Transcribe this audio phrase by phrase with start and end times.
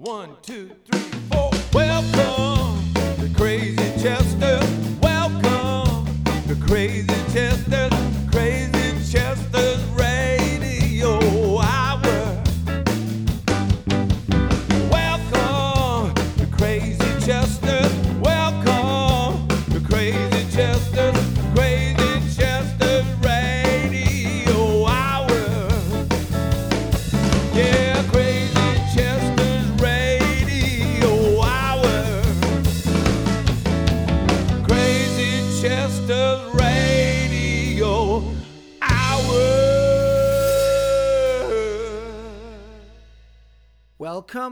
[0.00, 1.50] One, two, three, four.
[1.74, 4.49] Welcome to Crazy Chester.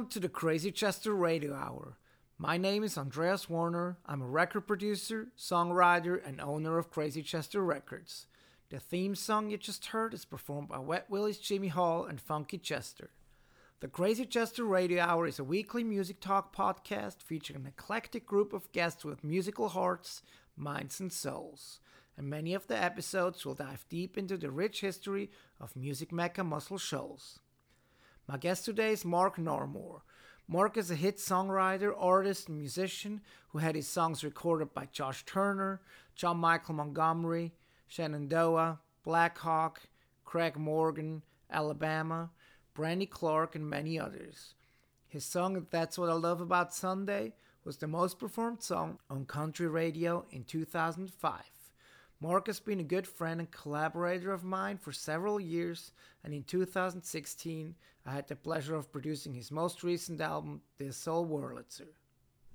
[0.09, 1.99] Welcome to the Crazy Chester Radio Hour.
[2.39, 3.99] My name is Andreas Werner.
[4.07, 8.25] I'm a record producer, songwriter, and owner of Crazy Chester Records.
[8.71, 12.57] The theme song you just heard is performed by Wet Willie's Jimmy Hall and Funky
[12.57, 13.11] Chester.
[13.81, 18.55] The Crazy Chester Radio Hour is a weekly music talk podcast featuring an eclectic group
[18.55, 20.23] of guests with musical hearts,
[20.57, 21.81] minds, and souls.
[22.17, 26.43] And many of the episodes will dive deep into the rich history of music mecca
[26.43, 27.41] Muscle Shoals.
[28.31, 30.03] My guest today is Mark Narmore.
[30.47, 35.25] Mark is a hit songwriter, artist, and musician who had his songs recorded by Josh
[35.25, 35.81] Turner,
[36.15, 37.55] John Michael Montgomery,
[37.87, 39.81] Shenandoah, Blackhawk,
[40.27, 42.29] Craig Morgan, Alabama,
[42.75, 44.53] Brandy Clark, and many others.
[45.07, 47.33] His song That's What I Love About Sunday
[47.65, 51.58] was the most performed song on country radio in 2005.
[52.21, 55.93] Mark has been a good friend and collaborator of mine for several years,
[56.25, 61.31] and in 2016, I had the pleasure of producing his most recent album, This Old
[61.31, 61.87] Wurlitzer.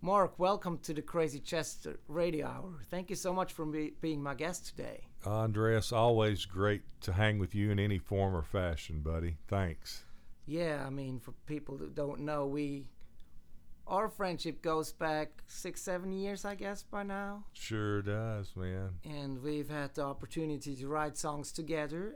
[0.02, 2.82] Mark, welcome to the Crazy Chester Radio Hour.
[2.90, 5.08] Thank you so much for be- being my guest today.
[5.26, 9.38] Andreas, always great to hang with you in any form or fashion, buddy.
[9.48, 10.04] Thanks.
[10.46, 12.84] Yeah, I mean, for people that don't know, we
[13.88, 17.46] our friendship goes back six, seven years, I guess, by now.
[17.54, 18.92] Sure does, man.
[19.04, 22.16] and we've had the opportunity to write songs together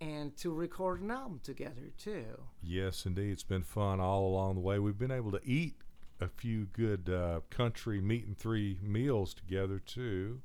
[0.00, 2.26] and to record an album together too.
[2.62, 3.32] Yes, indeed.
[3.32, 4.78] It's been fun all along the way.
[4.78, 5.76] We've been able to eat
[6.20, 10.40] a few good uh, country meat and three meals together, too,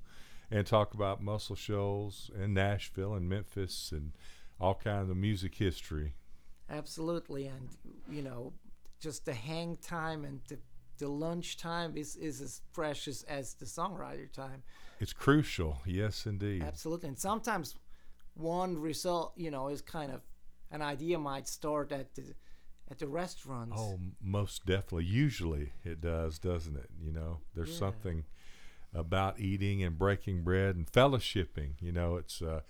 [0.50, 4.12] and talk about Muscle Shoals and Nashville and Memphis and
[4.60, 6.14] all kinds of music history.
[6.70, 7.70] Absolutely, and
[8.10, 8.54] you know,
[9.02, 10.58] just the hang time and the
[10.98, 14.64] the lunch time is is as precious as the songwriter time.
[15.00, 15.80] It's crucial.
[15.86, 16.62] Yes, indeed.
[16.64, 17.76] Absolutely, and sometimes
[18.36, 20.22] one result, you know, is kind of
[20.70, 22.36] an idea might start at the
[22.90, 23.76] at the restaurants.
[23.78, 25.06] Oh, most definitely.
[25.06, 26.90] Usually it does, doesn't it?
[27.02, 27.80] You know, there's Yeah.
[27.80, 28.26] something
[28.94, 31.82] about eating and breaking bread and fellowshipping.
[31.82, 32.64] You know, it's a,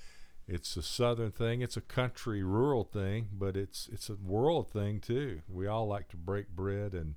[0.47, 1.61] it's a southern thing.
[1.61, 5.41] It's a country rural thing, but it's it's a world thing too.
[5.47, 7.15] We all like to break bread and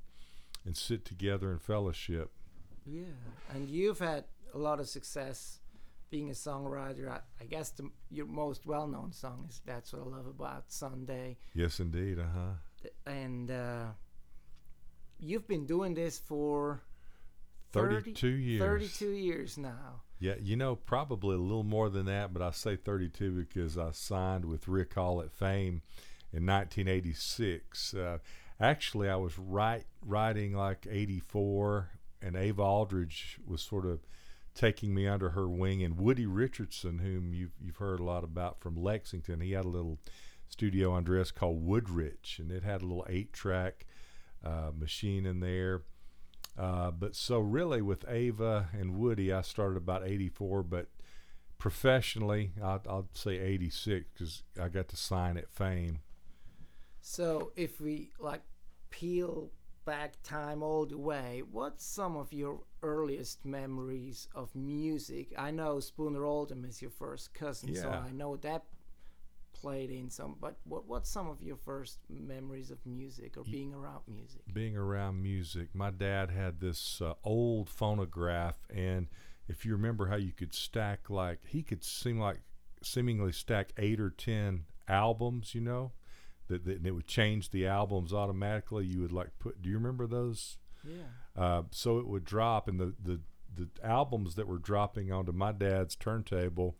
[0.65, 2.31] and sit together in fellowship.
[2.87, 3.05] Yeah,
[3.53, 4.25] and you've had
[4.55, 5.61] a lot of success
[6.11, 7.11] being a songwriter.
[7.11, 11.39] I, I guess the, your most well-known song is "That's What I Love About Sunday,"
[11.55, 12.19] Yes, indeed.
[12.19, 12.89] Uh huh.
[13.11, 13.87] and uh,
[15.19, 16.83] you've been doing this for
[17.73, 18.61] 30 Thirty-two years.
[18.61, 20.03] 32 years now.
[20.25, 23.91] Yeah, you know, probably a little more than that, but I say 32 because I
[23.91, 25.83] signed with Rick Hall at Fame
[26.33, 27.93] in 1986.
[27.93, 28.19] Uh,
[28.59, 31.91] actually, I was right, writing like 84,
[32.23, 34.01] and Ava Aldridge was sort of
[34.55, 38.61] taking me under her wing, and Woody Richardson, whom you've, you've heard a lot about
[38.61, 39.99] from Lexington, he had a little
[40.49, 43.85] studio on dress called Woodrich, and it had a little eight track
[44.43, 45.83] uh, machine in there.
[46.57, 50.87] Uh, but so really with Ava and Woody, I started about 84, but
[51.59, 56.01] professionally, I'll, I'll say 86 because I got to sign at Fame.
[57.01, 58.43] So if we like
[58.91, 59.51] peel
[59.85, 65.33] back time all the way, what's some of your earliest memories of music?
[65.37, 68.65] I know Spooner Oldham is your first cousin, so I know that
[69.65, 70.37] played in some.
[70.41, 74.43] But what what's some of your first memories of music or being around music?
[74.53, 79.09] Being around music, my dad had this uh, old phonograph, and
[79.49, 82.41] if you remember how you could stack like he could seem like
[82.83, 85.93] seemingly stack eight or ten albums, you know,
[86.49, 88.85] that, that and it would change the albums automatically.
[88.85, 89.63] You would like put.
[89.63, 90.59] Do you remember those?
[90.85, 91.43] Yeah.
[91.43, 93.21] Uh, so it would drop, and the, the
[93.57, 96.77] the albums that were dropping onto my dad's turntable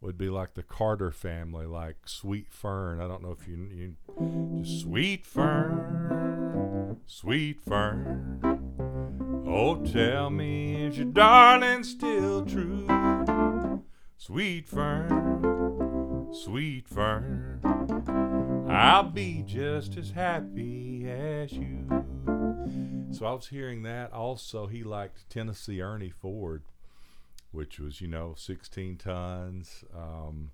[0.00, 3.00] would be like the Carter family, like Sweet Fern.
[3.00, 3.94] I don't know if you you
[4.62, 8.40] just Sweet Fern, Sweet Fern.
[9.46, 12.86] Oh, tell me, is your darling still true?
[14.16, 17.60] Sweet Fern, Sweet Fern.
[18.68, 21.86] I'll be just as happy as you.
[23.12, 24.12] So I was hearing that.
[24.12, 26.64] Also, he liked Tennessee Ernie Ford,
[27.56, 29.82] which was you know 16 tons.
[29.96, 30.50] Um,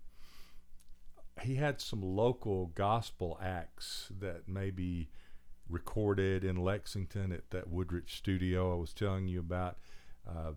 [1.43, 5.11] he had some local gospel acts that maybe
[5.69, 9.79] recorded in Lexington at that Woodrich studio I was telling you about.
[10.29, 10.53] Uh,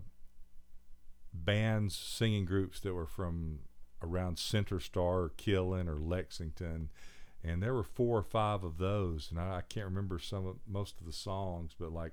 [1.34, 3.60] bands, singing groups that were from
[4.00, 6.90] around Center Star or Killen or Lexington,
[7.42, 10.56] and there were four or five of those, and I, I can't remember some of
[10.66, 12.12] most of the songs, but like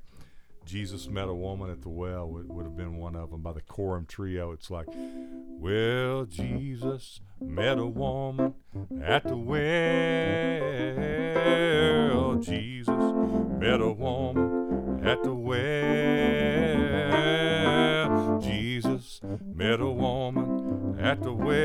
[0.65, 3.51] Jesus met a woman at the well would, would have been one of them by
[3.53, 4.51] the Coram Trio.
[4.51, 4.87] It's like,
[5.59, 8.55] well, Jesus met a woman
[9.03, 9.63] at the well.
[12.35, 16.23] Jesus met a woman at the well.
[18.39, 19.21] Jesus
[19.53, 21.55] met a woman at the well,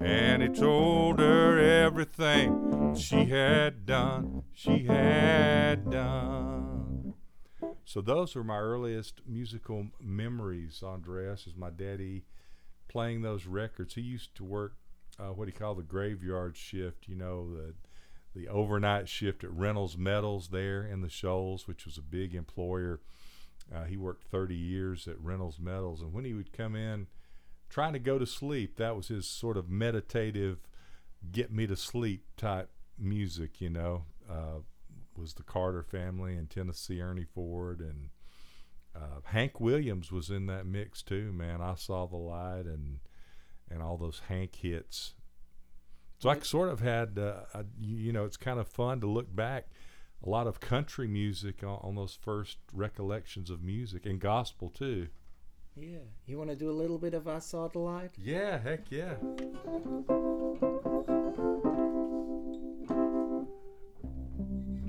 [0.00, 4.42] and he told her everything she had done.
[4.52, 6.57] She had done.
[7.88, 12.26] So those were my earliest musical memories, Andreas, is my daddy
[12.86, 13.94] playing those records.
[13.94, 14.74] He used to work
[15.18, 17.74] uh, what he called the graveyard shift, you know, the
[18.34, 23.00] the overnight shift at Reynolds Metals there in the Shoals, which was a big employer.
[23.74, 27.06] Uh, he worked 30 years at Reynolds Metals, and when he would come in
[27.70, 30.58] trying to go to sleep, that was his sort of meditative,
[31.32, 32.68] get me to sleep type
[32.98, 34.04] music, you know.
[34.30, 34.58] Uh,
[35.18, 38.10] was the Carter family and Tennessee Ernie Ford and
[38.94, 41.32] uh, Hank Williams was in that mix too.
[41.32, 43.00] Man, I saw the light and
[43.70, 45.14] and all those Hank hits.
[46.18, 49.34] So I sort of had, uh, a, you know, it's kind of fun to look
[49.34, 49.68] back.
[50.24, 55.08] A lot of country music on, on those first recollections of music and gospel too.
[55.76, 55.98] Yeah.
[56.26, 58.10] You want to do a little bit of I Saw the Light?
[58.18, 59.14] Yeah, heck yeah.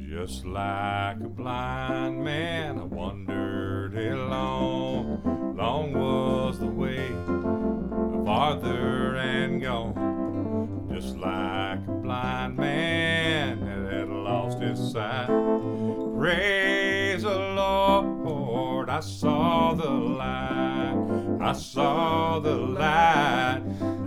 [0.10, 7.10] Just like a blind man, I wandered how long, long was the way,
[8.26, 10.90] farther and gone.
[10.92, 15.28] Just like a blind man that had lost his sight.
[16.18, 21.40] Praise the Lord, I saw the light.
[21.40, 23.62] I saw the light.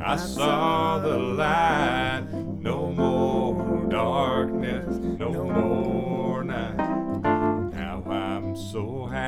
[0.05, 2.27] I saw the light.
[2.59, 5.82] No more darkness, no more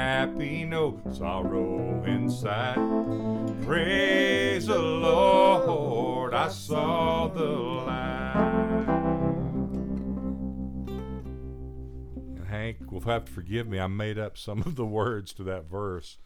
[0.04, 2.76] happy, no sorrow inside.
[3.64, 8.84] Praise the Lord, I saw the light.
[12.36, 13.80] And Hank will have to forgive me.
[13.80, 16.18] I made up some of the words to that verse.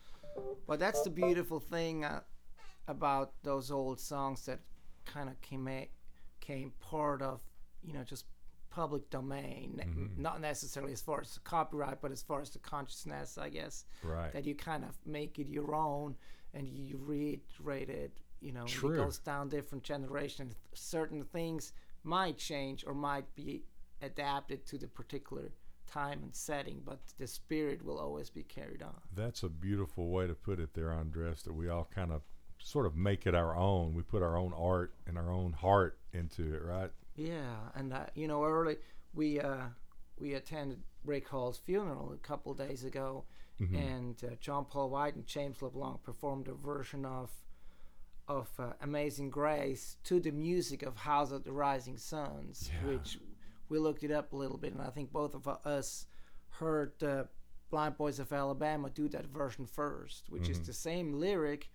[0.67, 2.23] Well, that's the beautiful thing uh,
[2.89, 4.59] about those old songs that
[5.07, 5.69] kind of came
[6.41, 7.39] came part of,
[7.85, 8.25] you know, just
[8.71, 9.81] public domain.
[9.81, 10.23] N- mm-hmm.
[10.23, 13.85] Not necessarily as far as the copyright, but as far as the consciousness, I guess.
[14.03, 14.33] Right.
[14.33, 16.17] That you kind of make it your own
[16.55, 18.19] and you reiterate it.
[18.41, 18.95] You know, True.
[18.95, 20.55] it goes down different generations.
[20.75, 21.73] Certain things
[22.05, 23.65] might change or might be
[24.01, 25.51] adapted to the particular
[25.91, 28.95] time and setting, but the spirit will always be carried on.
[29.15, 32.23] That's a beautiful way to put it there, Andres, that we all kind of
[32.59, 33.95] sort of make it our own.
[33.95, 36.91] We put our own art and our own heart into it, right?
[37.19, 38.77] Yeah, and uh, you know, early
[39.13, 39.67] we uh,
[40.19, 43.25] we attended Rick Hall's funeral a couple days ago,
[43.77, 47.31] and uh, John Paul White and James LeBlanc performed a version of
[48.29, 52.91] of uh, Amazing Grace to the music of House of the Rising Suns, Yeah.
[52.93, 53.19] which
[53.69, 56.07] we looked it up a little bit, and I think both of us
[56.51, 57.25] heard uh,
[57.71, 61.69] Blind Boys of Alabama do that version first, which is the same lyric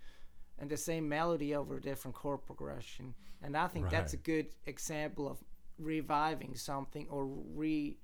[0.60, 3.14] and the same melody over a different chord progression.
[3.42, 5.38] And I think that's a good example of
[5.78, 7.98] reviving something or re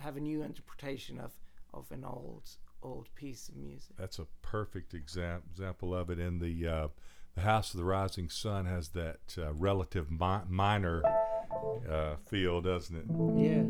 [0.00, 1.32] have a new interpretation of
[1.72, 2.48] of an old
[2.82, 3.96] old piece of music.
[3.96, 6.18] That's a perfect exam- example of it.
[6.18, 6.88] In the uh,
[7.34, 11.02] the House of the Rising Sun has that uh, relative mi- minor
[11.88, 13.04] uh, feel, doesn't it?
[13.36, 13.64] Yeah.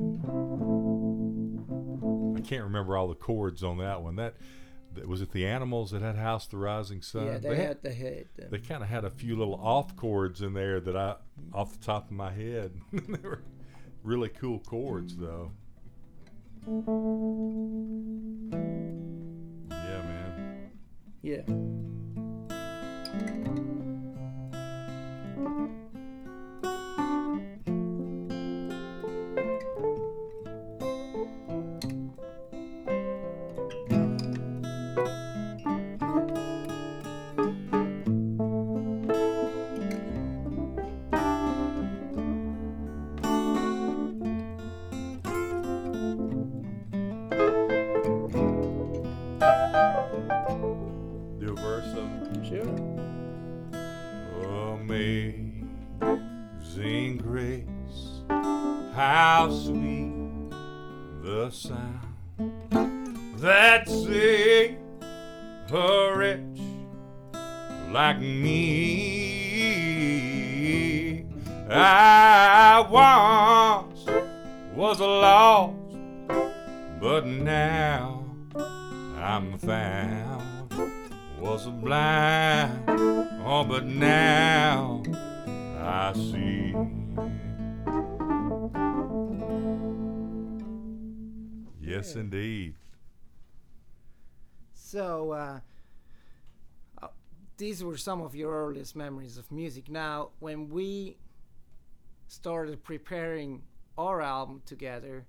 [2.37, 4.17] I can't remember all the chords on that one.
[4.17, 4.35] That
[5.07, 5.33] was it.
[5.33, 7.27] The Animals that had House the Rising Sun.
[7.27, 8.27] yeah, they, had the head.
[8.41, 11.17] um, they kind of had a few little off chords in there that I,
[11.53, 13.43] off the top of my head, they were
[14.03, 15.53] really cool chords though.
[16.67, 16.73] Yeah,
[20.03, 20.71] man.
[21.23, 21.43] yeah.
[81.55, 82.91] Was blind,
[83.45, 85.05] oh, but now
[85.79, 86.75] I see.
[91.81, 92.75] Yes, indeed.
[94.75, 95.61] So, uh,
[97.01, 97.07] uh,
[97.57, 99.89] these were some of your earliest memories of music.
[99.89, 101.19] Now, when we
[102.27, 103.63] started preparing
[103.97, 105.25] our album together,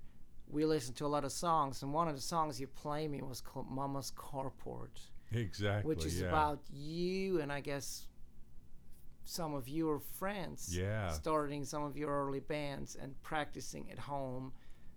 [0.50, 3.22] we listened to a lot of songs, and one of the songs you played me
[3.22, 5.88] was called Mama's Carport, Exactly.
[5.88, 6.28] which is yeah.
[6.28, 8.08] about you and I guess
[9.24, 11.12] some of your friends Yeah.
[11.12, 14.54] starting some of your early bands and practicing at home.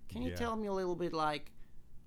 [0.08, 0.36] Can you Yeah.
[0.36, 1.50] tell me a little bit like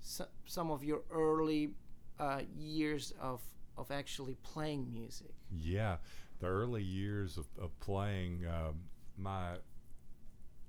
[0.02, 1.76] so, some of your early
[2.20, 3.42] uh, years of
[3.78, 5.34] of actually playing music?
[5.52, 5.98] Yeah,
[6.40, 8.84] the early years of, of playing, um,
[9.18, 9.58] my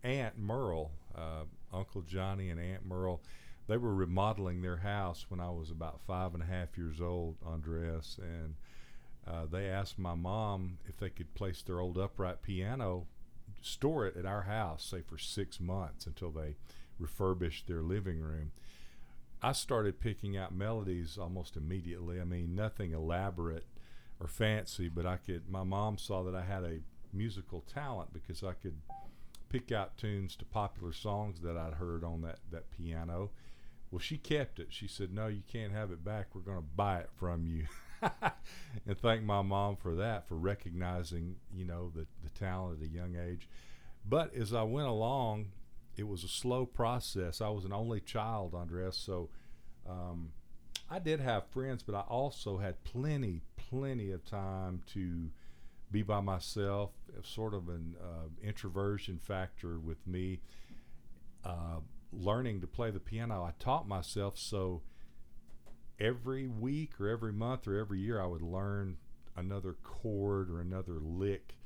[0.02, 3.22] aunt Merle, uh, Uncle Johnny and Aunt Merle,
[3.68, 7.36] they were remodeling their house when I was about five and a half years old,
[7.44, 8.54] Andres, and
[9.26, 13.06] uh, they asked my mom if they could place their old upright piano,
[13.60, 16.56] store it at our house, say for six months until they
[16.98, 18.52] refurbished their living room.
[19.42, 22.20] I started picking out melodies almost immediately.
[22.20, 23.66] I mean, nothing elaborate
[24.20, 25.48] or fancy, but I could.
[25.50, 26.80] My mom saw that I had a
[27.12, 28.76] musical talent because I could
[29.48, 33.30] pick out tunes to popular songs that I'd heard on that that piano.
[33.92, 34.68] Well, she kept it.
[34.70, 36.34] She said, "No, you can't have it back.
[36.34, 37.66] We're going to buy it from you."
[38.02, 42.90] and thank my mom for that, for recognizing, you know, the the talent at a
[42.90, 43.48] young age.
[44.08, 45.52] But as I went along,
[45.96, 47.42] it was a slow process.
[47.42, 49.28] I was an only child, Andres, so
[49.86, 50.30] um,
[50.88, 55.28] I did have friends, but I also had plenty, plenty of time to
[55.90, 56.92] be by myself.
[57.22, 60.40] Sort of an uh, introversion factor with me.
[61.44, 61.80] Uh,
[62.12, 64.82] learning to play the piano, I taught myself so
[65.98, 68.98] every week or every month or every year I would learn
[69.36, 71.56] another chord or another lick.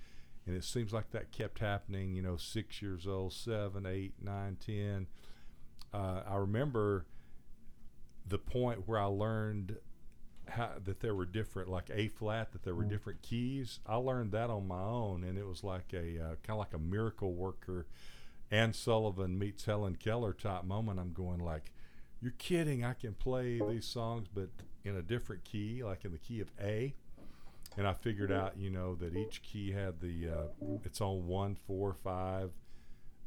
[0.47, 4.57] And it seems like that kept happening, you know, six years old, seven, eight, nine,
[4.65, 5.09] ten.
[5.93, 7.07] Uh, I remember
[8.29, 9.76] the point where I learned
[10.49, 13.81] how, that there were different, like A flat, that there were different keys.
[13.87, 16.75] I learned that on my own, and it was like a uh, kind of like
[16.75, 17.87] a miracle worker,
[18.50, 21.00] Anne Sullivan meets Helen Keller type moment.
[21.00, 21.73] I'm going like,
[22.21, 22.85] you're kidding!
[22.85, 24.49] I can play these songs, but
[24.85, 26.95] in a different key, like in the key of A.
[27.76, 31.57] And I figured out, you know, that each key had the uh, its own one,
[31.67, 32.50] four, five,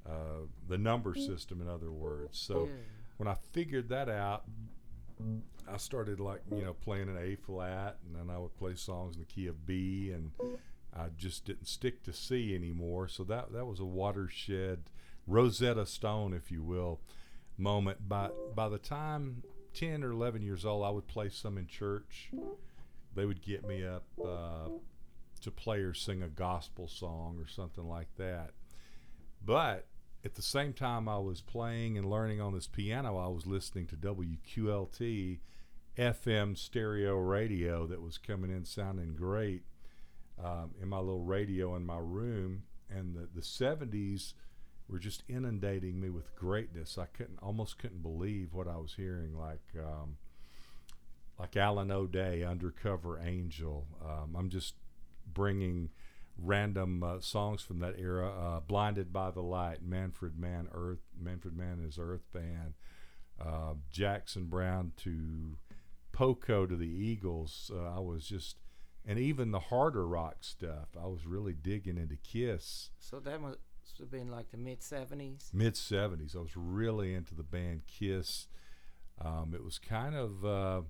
[0.08, 2.40] uh, the number system, in other words.
[2.40, 2.72] So Yeah.
[3.18, 4.46] when I figured that out,
[5.68, 9.16] I started like you know playing an A flat, and then I would play songs
[9.16, 10.32] in the key of B, and
[10.96, 13.08] I just didn't stick to C anymore.
[13.08, 14.90] So that that was a watershed,
[15.30, 17.00] Rosetta Stone, if you will,
[17.58, 18.10] moment.
[18.10, 19.44] By by the time
[19.74, 22.32] ten or eleven years old, I would play some in church.
[23.16, 24.70] They would get me up uh,
[25.42, 28.52] to play or sing a gospel song or something like that.
[29.44, 29.88] But
[30.24, 33.88] at the same time I was playing and learning on this piano, I was listening
[33.88, 35.40] to WQLT
[35.98, 39.64] FM stereo radio that was coming in sounding great
[40.44, 42.64] um, in my little radio in my room.
[42.90, 44.34] And the, the 70s
[44.90, 46.98] were just inundating me with greatness.
[46.98, 50.18] I couldn't almost couldn't believe what I was hearing, like um,
[51.40, 53.88] like Alan O'Day, Undercover Angel.
[54.04, 54.76] Um, I'm just
[55.32, 55.90] bringing
[56.38, 58.32] random uh, songs from that era.
[58.32, 62.74] Uh, Blinded by the Light, Manfred Mann, Earth, Manfred Mann and his Earth Band,
[63.40, 65.58] uh, Jackson Browne to
[66.12, 67.72] Poco to the Eagles.
[67.74, 68.58] Uh, I was just,
[69.06, 70.90] and even the harder rock stuff.
[71.02, 72.90] I was really digging into Kiss.
[73.00, 73.40] So that
[74.00, 75.54] have been like the mid '70s.
[75.54, 78.48] Mid 70s, I was really into the band Kiss.
[79.20, 80.82] Um, it was kind of uh,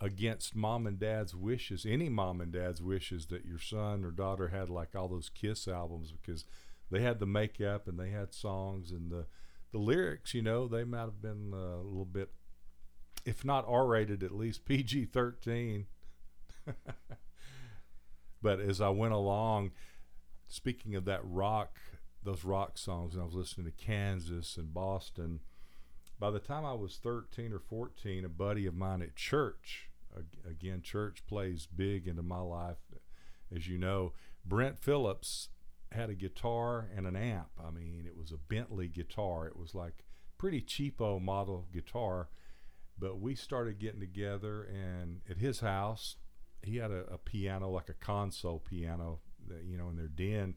[0.00, 4.48] against mom and dad's wishes, any mom and dad's wishes that your son or daughter
[4.48, 6.44] had like all those Kiss albums because
[6.90, 9.26] they had the makeup and they had songs and the
[9.72, 10.34] the lyrics.
[10.34, 12.30] You know, they might have been uh, a little bit,
[13.24, 15.86] if not R-rated, at least PG-13.
[18.42, 19.72] but as I went along,
[20.46, 21.78] speaking of that rock,
[22.24, 25.40] those rock songs, and I was listening to Kansas and Boston
[26.18, 29.90] by the time I was 13 or 14, a buddy of mine at church,
[30.48, 32.78] again, church plays big into my life,
[33.54, 34.12] as you know.
[34.44, 35.48] Brent Phillips
[35.92, 37.48] had a guitar and an amp.
[37.62, 39.46] I mean, it was a Bentley guitar.
[39.46, 40.04] It was like
[40.38, 42.28] pretty cheapo model guitar.
[42.96, 46.16] But we started getting together, and at his house,
[46.62, 50.54] he had a, a piano, like a console piano, that, you know, in their den.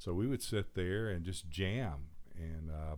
[0.00, 2.06] So we would sit there and just jam.
[2.34, 2.96] And uh,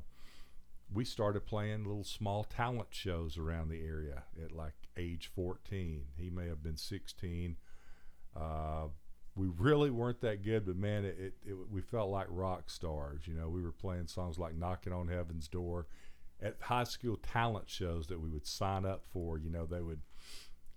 [0.92, 6.04] we started playing little small talent shows around the area at like age 14.
[6.16, 7.56] He may have been 16.
[8.36, 8.86] Uh,
[9.34, 13.22] we really weren't that good, but man, it, it, it we felt like rock stars.
[13.26, 15.86] You know, we were playing songs like "Knocking on Heaven's Door"
[16.40, 19.38] at high school talent shows that we would sign up for.
[19.38, 20.02] You know, they would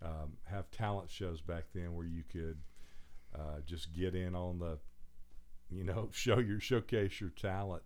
[0.01, 2.58] um, have talent shows back then where you could
[3.38, 4.79] uh, just get in on the,
[5.69, 7.84] you know, show your showcase your talent.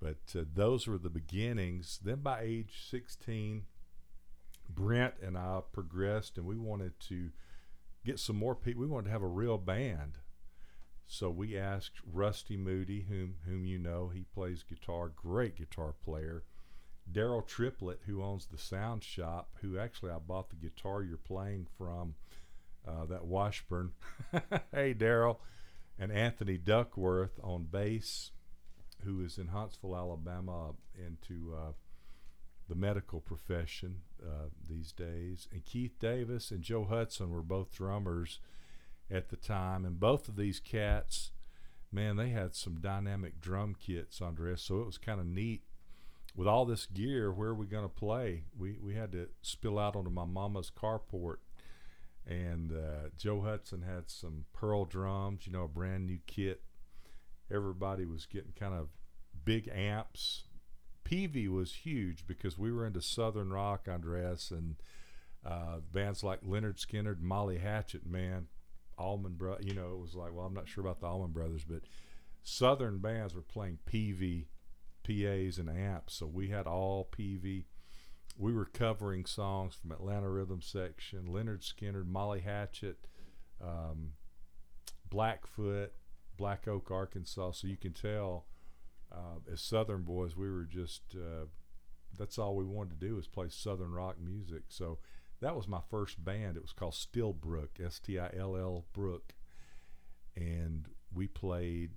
[0.00, 1.98] But uh, those were the beginnings.
[2.04, 3.62] Then by age 16,
[4.68, 7.30] Brent and I progressed, and we wanted to
[8.04, 8.82] get some more people.
[8.82, 10.18] We wanted to have a real band.
[11.06, 16.44] So we asked Rusty Moody, whom whom you know, he plays guitar, great guitar player.
[17.10, 21.68] Daryl Triplett, who owns the Sound Shop, who actually I bought the guitar you're playing
[21.78, 22.16] from,
[22.86, 23.92] uh, that Washburn.
[24.72, 25.38] hey, Daryl,
[25.98, 28.30] and Anthony Duckworth on bass,
[29.04, 31.72] who is in Huntsville, Alabama, into uh,
[32.68, 35.48] the medical profession uh, these days.
[35.52, 38.40] And Keith Davis and Joe Hudson were both drummers
[39.10, 41.30] at the time, and both of these cats,
[41.92, 44.62] man, they had some dynamic drum kits, Andres.
[44.62, 45.62] So it was kind of neat
[46.36, 48.44] with all this gear, where are we going to play?
[48.56, 51.36] We we had to spill out onto my mama's carport,
[52.26, 56.62] and uh, Joe Hudson had some Pearl drums, you know, a brand new kit.
[57.52, 58.88] Everybody was getting kind of
[59.44, 60.44] big amps.
[61.04, 64.74] Peavey was huge because we were into Southern rock, Andres, and
[65.44, 68.48] uh, bands like Lynyrd Skynyrd, Molly Hatchet, man,
[68.98, 69.58] Allman Bro.
[69.60, 71.82] You know, it was like, well, I'm not sure about the Allman Brothers, but
[72.42, 74.46] Southern bands were playing Peavey
[75.06, 76.14] PAs and amps.
[76.14, 77.64] So we had all Peavey.
[78.38, 82.98] We were covering songs from Atlanta Rhythm Section, Lynyrd Skynyrd, Molly Hatchet,
[83.62, 84.12] um,
[85.08, 85.92] Blackfoot,
[86.36, 87.52] Black Oak, Arkansas.
[87.52, 88.44] So you can tell,
[89.10, 91.46] uh, as Southern boys, we were just uh,
[92.16, 94.64] that's all we wanted to do is play Southern rock music.
[94.68, 94.98] So
[95.40, 96.56] that was my first band.
[96.56, 99.34] It was called Stillbrook, S T I L L Brook,
[100.34, 101.90] and we played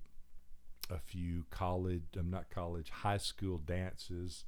[0.90, 4.44] a few college, um, not college, high school dances,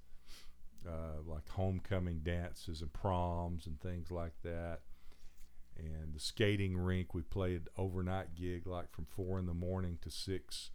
[0.87, 4.81] uh, like homecoming dances and proms and things like that.
[5.77, 10.11] And the skating rink, we played overnight gig like from four in the morning to
[10.11, 10.71] six,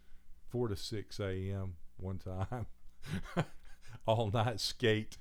[0.48, 1.74] four to six a.m.
[1.96, 2.66] one time,
[4.06, 5.16] all night skate.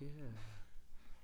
[0.00, 0.32] Yeah.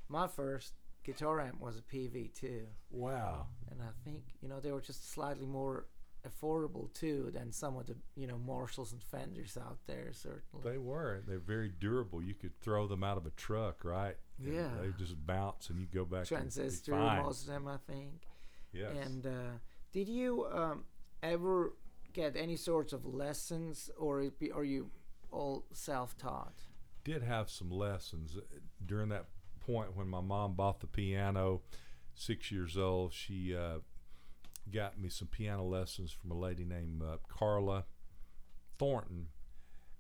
[0.09, 3.47] My first guitar amp was a Peavey too, Wow.
[3.71, 5.87] and I think you know they were just slightly more
[6.29, 10.11] affordable too than some of the you know Marshalls and Fenders out there.
[10.13, 10.71] Certainly.
[10.71, 11.23] They were.
[11.27, 12.23] They're very durable.
[12.23, 14.17] You could throw them out of a truck, right?
[14.43, 14.69] And Yeah.
[14.81, 16.27] They just bounce and you go back.
[16.27, 18.23] Transistor, most of them, I think.
[18.73, 18.93] Yes.
[19.05, 19.59] And uh,
[19.93, 20.85] did you um,
[21.23, 21.75] ever
[22.13, 24.91] get any sorts of lessons, or be, are you
[25.31, 26.63] all self-taught?
[27.05, 28.39] did have some lessons
[28.85, 29.27] during that
[29.61, 31.61] point when my mom bought the piano
[32.15, 33.79] six years old she uh,
[34.73, 37.85] got me some piano lessons from a lady named uh, carla
[38.79, 39.29] thornton.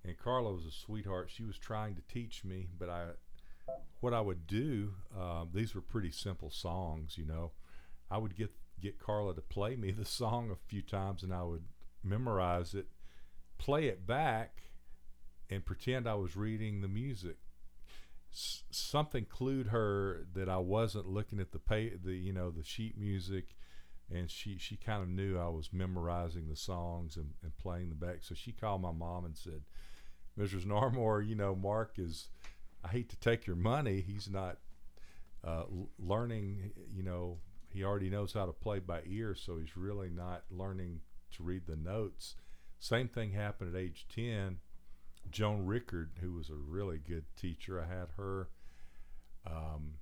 [0.04, 1.30] And carla was a sweetheart.
[1.32, 3.06] She was trying to teach me but i
[4.00, 7.52] what i would do um, these were pretty simple songs you know.
[8.10, 11.42] I would get get carla to play me the song a few times and i
[11.42, 11.64] would
[12.02, 12.86] memorize it
[13.58, 14.62] play it back
[15.50, 17.36] and pretend I was reading the music.
[18.32, 22.62] S- something clued her that I wasn't looking at the pay, the you know the
[22.64, 23.56] sheet music,
[24.12, 27.98] and she she kind of knew I was memorizing the songs and, and playing them
[27.98, 28.18] back.
[28.20, 29.62] So she called my mom and said,
[30.38, 30.64] "Mrs.
[30.64, 32.28] Narmore, you know Mark is.
[32.82, 34.00] I hate to take your money.
[34.00, 34.58] He's not
[35.44, 35.64] uh,
[35.98, 36.72] learning.
[36.92, 37.38] You know
[37.72, 41.00] he already knows how to play by ear, so he's really not learning
[41.36, 42.36] to read the notes."
[42.78, 44.58] Same thing happened at age ten.
[45.30, 47.80] Joan Rickard, who was a really good teacher.
[47.80, 48.48] I had her,
[49.46, 49.98] um,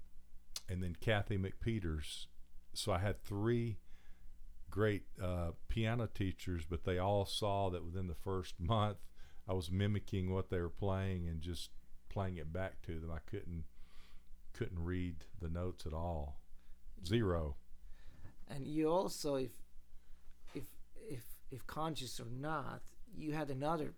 [0.68, 2.26] and then Kathy McPeters.
[2.72, 3.78] So I had three
[4.70, 8.98] great uh, piano teachers, but they all saw that within the first month
[9.48, 11.70] I was mimicking what they were playing and just
[12.10, 13.10] playing it back to them.
[13.10, 13.64] I couldn't
[14.52, 16.40] couldn't read the notes at all,
[17.06, 17.56] zero.
[18.48, 19.52] And you also, if
[20.54, 20.64] if
[20.96, 22.82] if if conscious or not,
[23.16, 23.94] you had another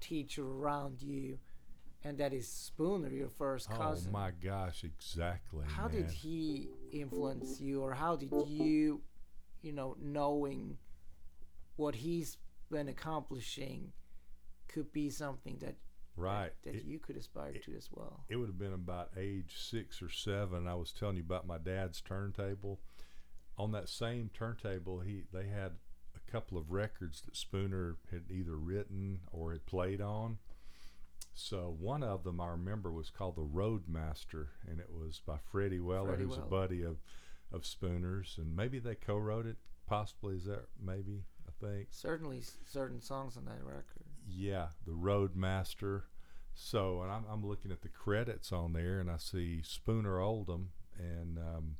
[0.00, 1.38] teacher around you,
[2.04, 4.10] and that is Spooner, your first cousin.
[4.10, 5.64] Oh my gosh, exactly.
[5.66, 6.02] how man.
[6.02, 9.00] did he influence you, or how did you,
[9.64, 10.76] you know, knowing
[11.76, 12.36] what he's
[12.70, 13.92] been accomplishing,
[14.68, 15.76] could be something that
[16.16, 16.52] Right.
[16.62, 18.24] that, It- you could aspire it- to as well.
[18.28, 20.68] it would have been about age six or seven.
[20.68, 22.80] I was telling you about my dad's turntable.
[23.56, 25.78] On that same turntable, he they had
[26.14, 30.38] a couple of records that Spooner had either written or had played on.
[31.32, 35.80] So one of them I remember was called the Roadmaster, and it was by Freddy
[35.80, 36.46] Weller, Freddy who's Weller.
[36.46, 37.00] a buddy of
[37.54, 39.56] of Spooner's, and maybe they co-wrote it.
[39.86, 41.88] Possibly is that maybe I think.
[41.90, 44.04] Certainly, certain songs on that record.
[44.26, 46.02] Yeah, the Roadmaster.
[46.54, 50.70] So, and I'm, I'm looking at the credits on there, and I see Spooner Oldham,
[50.96, 51.76] and um,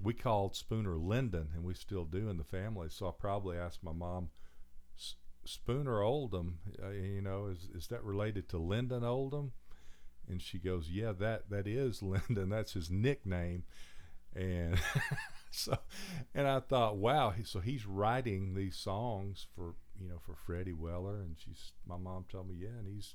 [0.00, 2.88] we called Spooner Lindon, and we still do in the family.
[2.88, 4.30] So I probably asked my mom,
[5.44, 9.52] Spooner Oldham, uh, you know, is is that related to Lindon Oldham?
[10.28, 12.48] And she goes, Yeah, that that is Lindon.
[12.48, 13.64] That's his nickname.
[14.34, 14.78] And
[15.50, 15.78] so,
[16.34, 17.34] and I thought, wow.
[17.44, 22.24] So he's writing these songs for you know for Freddy Weller, and she's my mom
[22.30, 23.14] told me, yeah, and he's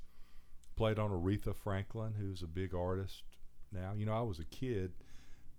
[0.76, 3.24] played on Aretha Franklin, who's a big artist
[3.72, 3.94] now.
[3.98, 4.94] You know, I was a kid,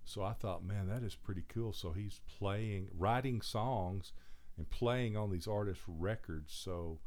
[0.04, 1.72] so I thought, man, that is pretty cool.
[1.72, 4.12] So he's playing, writing songs,
[4.56, 6.52] and playing on these artists' records.
[6.54, 7.00] So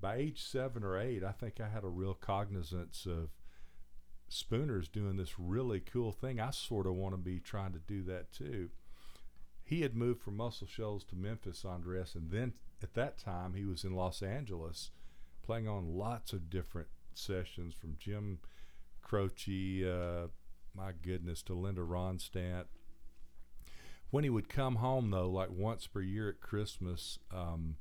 [0.00, 3.30] by age seven or eight, I think I had a real cognizance of
[4.30, 6.40] Spooner's doing this really cool thing.
[6.40, 8.70] I sort of want to be trying to do that too.
[9.64, 13.64] He had moved from Muscle Shoals to Memphis, Andres, and then at that time he
[13.64, 14.92] was in Los Angeles
[15.42, 18.38] playing on lots of different sessions from Jim
[19.02, 20.28] Croce, uh,
[20.74, 22.66] my goodness, to Linda Ronstadt.
[24.10, 27.76] When he would come home, though, like once per year at Christmas, um,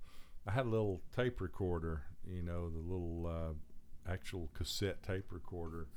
[0.47, 5.87] I had a little tape recorder, you know, the little uh, actual cassette tape recorder,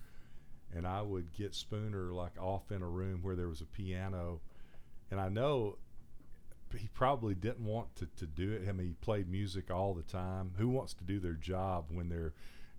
[0.74, 4.40] and I would get Spooner like off in a room where there was a piano,
[5.10, 5.78] and I know
[6.78, 8.68] he probably didn't want to, to do it.
[8.68, 10.52] I mean, he played music all the time.
[10.56, 12.32] Who wants to do their job when they're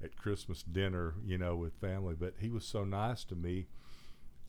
[0.03, 2.15] at Christmas dinner, you know, with family?
[2.17, 3.67] But he was so nice to me.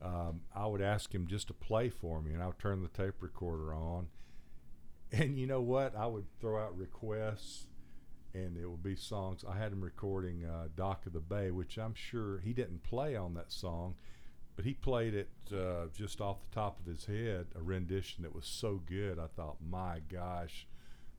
[0.03, 2.89] Um, I would ask him just to play for me, and I would turn the
[2.89, 4.09] tape recorder on.
[5.13, 5.95] And you know what?
[5.97, 7.67] I would throw out requests,
[8.35, 9.45] and it would be songs.
[9.49, 13.15] I had him recording uh, "Dock of the Bay," which I'm sure he didn't play
[13.17, 13.95] on that song,
[14.57, 17.47] but he played it uh, just off the top of his head.
[17.55, 19.19] A rendition that was so good.
[19.19, 20.67] I thought, my gosh,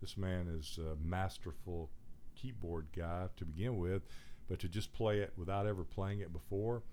[0.01, 1.89] this man is a masterful
[2.35, 4.03] keyboard guy to begin with,
[4.49, 6.83] but to just play it without ever playing it before.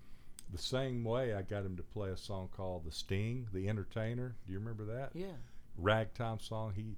[0.51, 4.35] The same way I got him to play a song called "The Sting," the Entertainer.
[4.45, 5.11] Do you remember that?
[5.13, 5.35] Yeah.
[5.77, 6.73] ragtime song.
[6.75, 6.95] He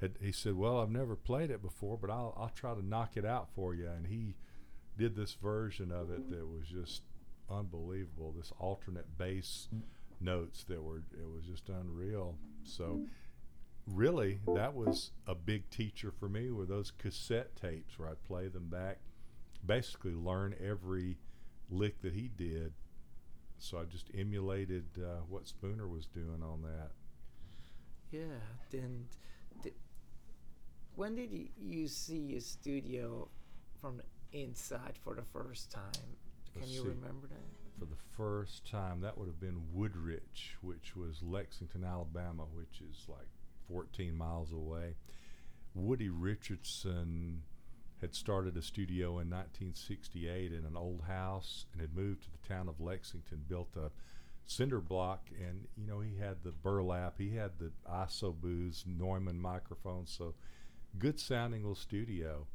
[0.00, 3.16] had he said, "Well, I've never played it before, but I'll I'll try to knock
[3.16, 4.36] it out for you." And he
[4.96, 7.02] did this version of it that was just
[7.50, 8.32] unbelievable.
[8.36, 9.68] This alternate bass
[10.20, 12.36] notes that were it was just unreal.
[12.64, 13.02] So
[13.86, 18.48] really, that was a big teacher for me were those cassette tapes where I'd play
[18.48, 18.98] them back,
[19.64, 21.18] basically learn every
[21.70, 22.72] lick that he did.
[23.58, 26.90] So I just emulated uh, what Spooner was doing on that.
[28.10, 28.40] Yeah.
[28.70, 28.80] Di-
[30.96, 33.28] when did you, you see a studio
[33.80, 35.82] from the inside for the first time?
[36.52, 36.88] Can Let's you see.
[36.88, 37.56] remember that?
[37.78, 39.00] for the first time.
[39.00, 43.28] That would have been Woodrich, which was Lexington, Alabama, which is like
[43.68, 44.94] 14 miles away.
[45.74, 47.42] Woody Richardson
[48.00, 52.48] had started a studio in 1968 in an old house and had moved to the
[52.48, 53.90] town of Lexington, built a
[54.46, 59.40] cinder block, and you know he had the burlap, he had the ISO booths, Neumann
[59.40, 60.34] microphones, so
[60.98, 62.46] good sounding little studio.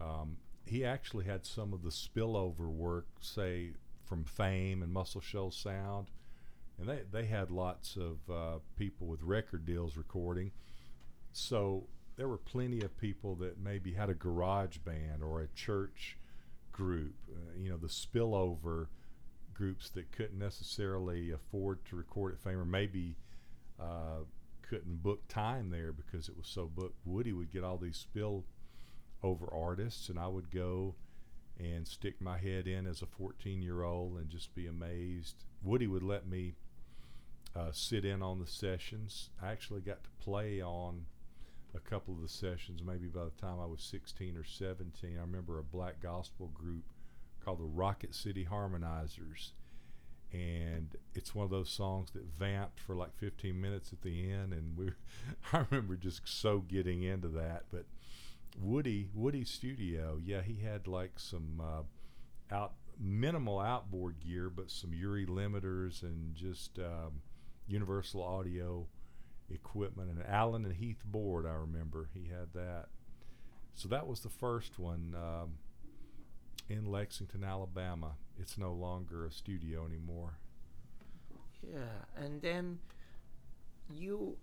[0.00, 3.72] Um, he actually had some of the spillover work, say
[4.04, 6.08] from Fame and Muscle Shoals Sound,
[6.78, 10.50] and they they had lots of uh, people with record deals recording.
[11.32, 11.86] So
[12.16, 16.16] there were plenty of people that maybe had a garage band or a church
[16.72, 17.14] group.
[17.30, 18.86] Uh, you know, the spillover
[19.54, 23.16] groups that couldn't necessarily afford to record at Fame or maybe
[23.80, 24.20] uh,
[24.68, 26.98] couldn't book time there because it was so booked.
[27.04, 28.44] Woody would get all these spill
[29.22, 30.94] over artists, and I would go
[31.58, 35.44] and stick my head in as a 14 year old and just be amazed.
[35.62, 36.54] Woody would let me
[37.54, 39.30] uh, sit in on the sessions.
[39.42, 41.06] I actually got to play on
[41.74, 45.16] a couple of the sessions maybe by the time I was 16 or 17.
[45.16, 46.84] I remember a black gospel group
[47.44, 49.52] called the Rocket City Harmonizers.
[50.32, 54.52] And it's one of those songs that vamped for like 15 minutes at the end,
[54.52, 54.90] and we,
[55.52, 57.64] I remember just so getting into that.
[57.70, 57.84] But
[58.58, 64.90] Woody Woody Studio, yeah, he had like some uh, out minimal outboard gear, but some
[64.90, 67.22] UREI limiters and just um,
[67.68, 68.86] Universal Audio
[69.50, 71.46] equipment and Allen and Heath board.
[71.46, 72.86] I remember he had that.
[73.74, 75.14] So that was the first one.
[75.14, 75.58] Um,
[76.68, 78.16] in Lexington, Alabama.
[78.38, 80.38] It's no longer a studio anymore.
[81.62, 82.78] Yeah, and then
[83.90, 84.36] you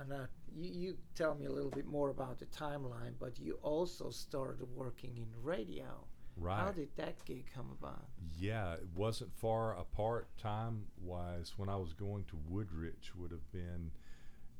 [0.00, 3.58] and uh, you, you tell me a little bit more about the timeline, but you
[3.62, 6.04] also started working in radio.
[6.36, 6.60] Right.
[6.60, 8.06] How did that gig come about?
[8.38, 11.54] Yeah, it wasn't far apart time wise.
[11.56, 13.90] When I was going to Woodrich, would have been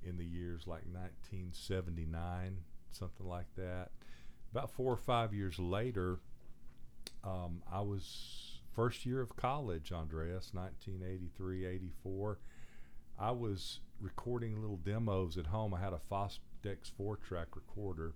[0.02, 2.56] in the years like 1979,
[2.90, 3.90] something like that.
[4.50, 6.18] About four or five years later,
[7.22, 12.38] um, I was first year of college, Andreas, 1983, 84.
[13.18, 15.74] I was recording little demos at home.
[15.74, 18.14] I had a Fostex four track recorder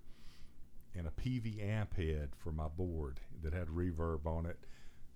[0.96, 4.60] and a Peavey amp head for my board that had reverb on it,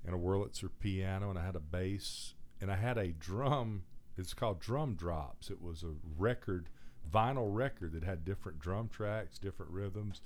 [0.04, 3.84] and a Wurlitzer piano, and I had a bass, and I had a drum.
[4.18, 5.48] It's called Drum Drops.
[5.48, 6.70] It was a record,
[7.08, 10.22] vinyl record that had different drum tracks, different rhythms.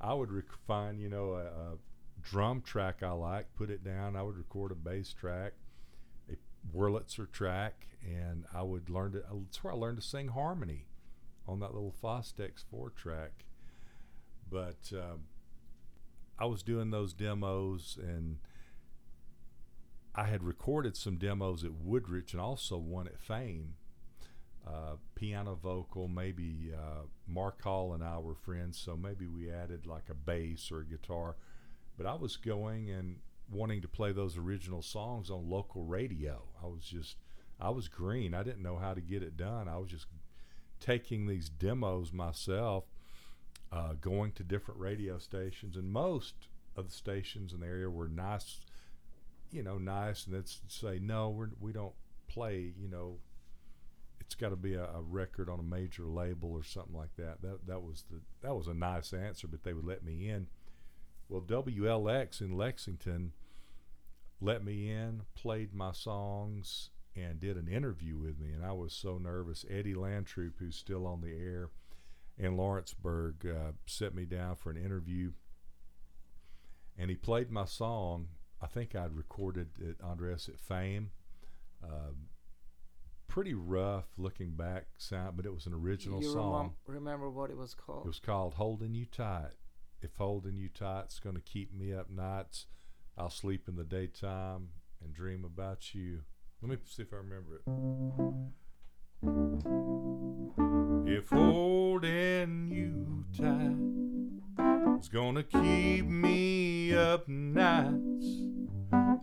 [0.00, 0.30] I would
[0.64, 1.76] find, you know, a, a
[2.24, 4.16] drum track I like, put it down.
[4.16, 5.52] I would record a bass track,
[6.30, 6.34] a
[6.76, 9.22] Wurlitzer track, and I would learn to.
[9.32, 10.86] That's where I learned to sing harmony
[11.46, 13.44] on that little Fostex four track.
[14.50, 15.24] But um,
[16.38, 18.38] I was doing those demos, and
[20.14, 23.74] I had recorded some demos at Woodrich and also one at Fame.
[24.66, 29.86] Uh, piano vocal, maybe uh, Mark Hall and I were friends, so maybe we added
[29.86, 31.36] like a bass or a guitar.
[31.96, 33.16] But I was going and
[33.50, 36.42] wanting to play those original songs on local radio.
[36.62, 37.16] I was just,
[37.60, 38.34] I was green.
[38.34, 39.68] I didn't know how to get it done.
[39.68, 40.06] I was just
[40.80, 42.84] taking these demos myself,
[43.72, 46.34] uh, going to different radio stations, and most
[46.76, 48.60] of the stations in the area were nice,
[49.50, 51.94] you know, nice, and they'd say, no, we're, we don't
[52.26, 53.18] play, you know,
[54.20, 57.42] it's got to be a, a record on a major label or something like that.
[57.42, 60.46] That that was the that was a nice answer, but they would let me in.
[61.28, 63.32] Well, WLX in Lexington
[64.40, 68.92] let me in, played my songs, and did an interview with me, and I was
[68.92, 69.64] so nervous.
[69.70, 71.70] Eddie Lantroop, who's still on the air
[72.36, 75.32] in Lawrenceburg, uh, set me down for an interview,
[76.98, 78.28] and he played my song.
[78.60, 81.10] I think I'd recorded it, Andres, at Fame.
[81.82, 82.28] Um,
[83.28, 86.74] pretty rough looking back sound, but it was an original you song.
[86.86, 88.04] remem- remember what it was called?
[88.04, 89.52] It was called Holding You Tight.
[90.04, 92.66] If holding you tight's going to keep me up nights,
[93.16, 94.68] I'll sleep in the daytime
[95.02, 96.20] and dream about you.
[96.60, 97.62] Let me see if I remember it.
[101.10, 108.26] If holding you tight is to keep me up nights,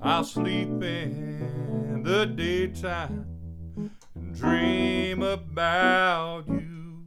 [0.02, 3.28] I'll sleep in the daytime
[4.16, 7.06] and dream about you.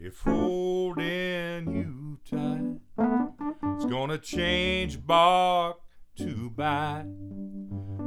[0.00, 2.80] If holding you tight
[3.78, 5.78] is gonna change bark
[6.16, 7.06] to bite,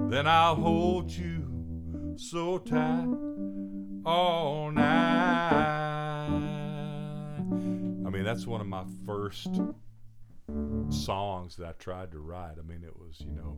[0.10, 3.08] then I'll hold you so tight
[4.06, 5.60] all night.
[8.06, 9.62] I mean, that's one of my first
[10.90, 12.56] songs that I tried to write.
[12.60, 13.58] I mean, it was, you know,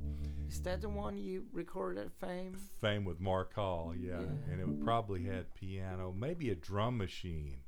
[0.49, 2.57] Is that the one you recorded at Fame?
[2.81, 4.19] Fame with Mark Hall, yeah.
[4.19, 4.51] Yeah.
[4.51, 7.59] And it probably had piano, maybe a drum machine.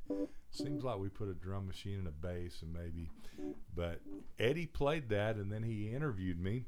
[0.54, 3.10] Seems like we put a drum machine and a bass and maybe
[3.76, 4.02] but
[4.40, 6.66] Eddie played that and then he interviewed me.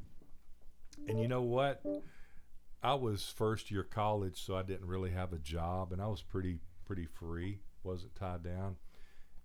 [1.08, 1.84] And you know what?
[2.82, 6.22] I was first year college, so I didn't really have a job and I was
[6.24, 8.78] pretty pretty free, wasn't tied down.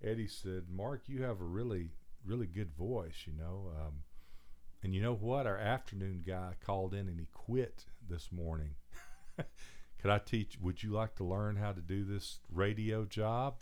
[0.02, 1.90] Eddie said, "Mark, you have a really
[2.24, 4.04] really good voice, you know." Um,
[4.82, 5.46] and you know what?
[5.46, 8.74] Our afternoon guy called in and he quit this morning.
[9.36, 10.58] Could I teach?
[10.60, 13.60] Would you like to learn how to do this radio job?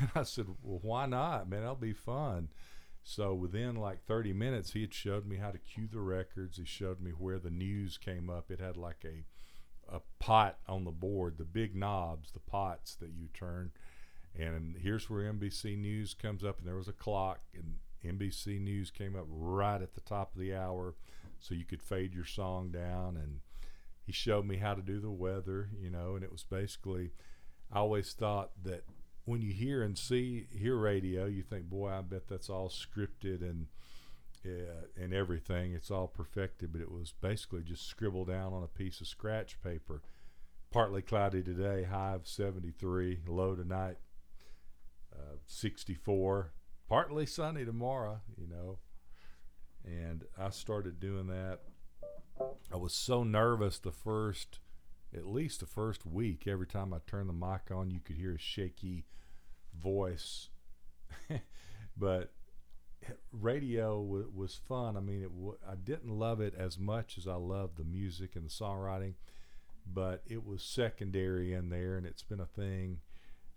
[0.00, 1.60] And I said, Well, why not, man?
[1.60, 2.48] That'll be fun.
[3.02, 6.58] So within like 30 minutes, he had showed me how to cue the records.
[6.58, 8.50] He showed me where the news came up.
[8.50, 9.24] It had like a
[9.90, 13.70] a pot on the board, the big knobs, the pots that you turn.
[14.38, 18.90] And here's where NBC News comes up, and there was a clock, and NBC News
[18.90, 20.94] came up right at the top of the hour,
[21.40, 23.16] so you could fade your song down.
[23.16, 23.40] And
[24.04, 27.12] he showed me how to do the weather, you know, and it was basically.
[27.70, 28.84] I always thought that
[29.28, 33.42] when you hear and see hear radio, you think, boy, I bet that's all scripted
[33.42, 33.66] and
[34.46, 35.74] uh, and everything.
[35.74, 39.60] It's all perfected, but it was basically just scribbled down on a piece of scratch
[39.62, 40.02] paper.
[40.70, 43.96] Partly cloudy today, high of 73, low tonight
[45.12, 46.52] uh, 64.
[46.88, 48.78] Partly sunny tomorrow, you know.
[49.84, 51.60] And I started doing that.
[52.72, 54.60] I was so nervous the first,
[55.14, 56.46] at least the first week.
[56.46, 59.04] Every time I turned the mic on, you could hear a shaky
[59.82, 60.48] voice.
[61.96, 62.32] but
[63.32, 64.96] radio w- was fun.
[64.96, 68.36] I mean, it w- I didn't love it as much as I loved the music
[68.36, 69.14] and the songwriting,
[69.86, 72.98] but it was secondary in there, and it's been a thing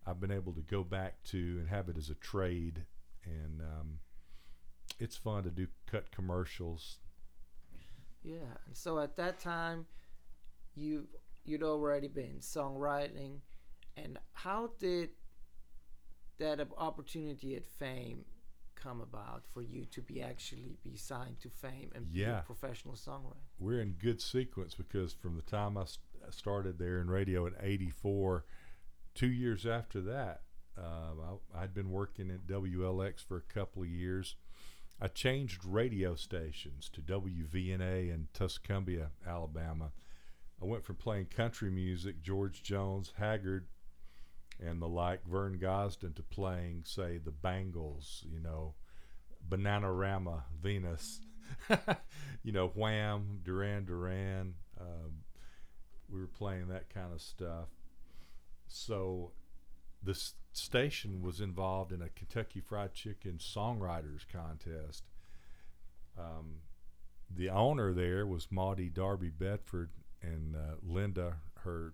[0.05, 2.86] I've been able to go back to and have it as a trade,
[3.23, 3.99] and um,
[4.99, 6.99] it's fun to do cut commercials.
[8.23, 9.86] Yeah, and so at that time,
[10.75, 11.07] you
[11.43, 13.39] you'd already been songwriting,
[13.97, 15.10] and how did
[16.41, 18.25] that opportunity at Fame
[18.75, 22.95] come about for you to be actually be signed to Fame and be a professional
[22.95, 23.45] songwriter?
[23.60, 27.54] we're in good sequence because from the time I st- started there in radio in
[27.62, 28.43] '84,
[29.13, 30.41] two years after that,
[30.77, 34.36] uh, I, I'd been working at WLX for a couple of years.
[34.99, 39.91] I changed radio stations to WVNA in Tuscumbia, Alabama.
[40.62, 43.65] I went from playing country music, George Jones, Haggard,
[44.62, 48.76] and the like, Vern Gosdin, to playing, say, the Bangles, you know,
[49.50, 51.21] Bananarama, Venus,
[52.43, 54.54] you know, Wham, Duran Duran.
[54.80, 55.24] Um,
[56.10, 57.69] we were playing that kind of stuff.
[58.67, 59.32] So
[60.04, 60.19] the
[60.54, 65.04] station was involved in a Kentucky Fried Chicken songwriters contest.
[66.17, 66.62] Um,
[67.30, 71.93] the owner there was Maudie Darby Bedford and uh, Linda, her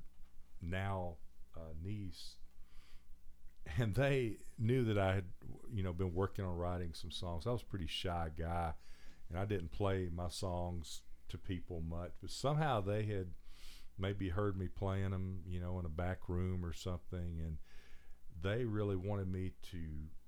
[0.62, 1.15] now
[1.56, 2.36] uh, niece,
[3.77, 5.25] and they knew that I had,
[5.73, 7.45] you know, been working on writing some songs.
[7.47, 8.73] I was a pretty shy guy,
[9.30, 12.12] and I didn't play my songs to people much.
[12.21, 13.27] But somehow they had
[13.97, 17.58] maybe heard me playing them, you know, in a back room or something, and
[18.41, 19.80] they really wanted me to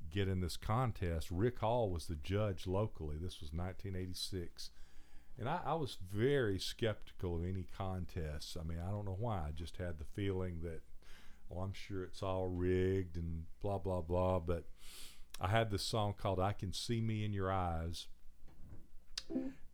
[0.09, 1.29] get in this contest.
[1.29, 3.15] Rick Hall was the judge locally.
[3.15, 4.71] This was 1986.
[5.37, 8.57] And I, I was very skeptical of any contests.
[8.59, 9.45] I mean, I don't know why.
[9.47, 10.81] I just had the feeling that,
[11.49, 14.39] well, I'm sure it's all rigged and blah, blah, blah.
[14.39, 14.65] But
[15.41, 18.07] I had this song called I Can See Me in Your Eyes.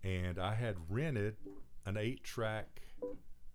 [0.04, 1.38] And I had rented
[1.86, 2.82] an eight track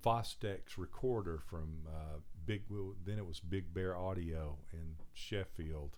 [0.04, 2.62] Fostex recorder from uh, Big,
[3.04, 5.96] then it was Big Bear Audio in Sheffield.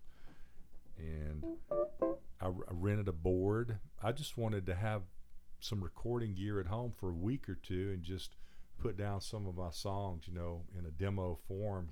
[0.98, 3.78] And I, r- I rented a board.
[4.02, 5.02] I just wanted to have
[5.60, 8.36] some recording gear at home for a week or two and just
[8.78, 11.90] put down some of my songs, you know, in a demo form.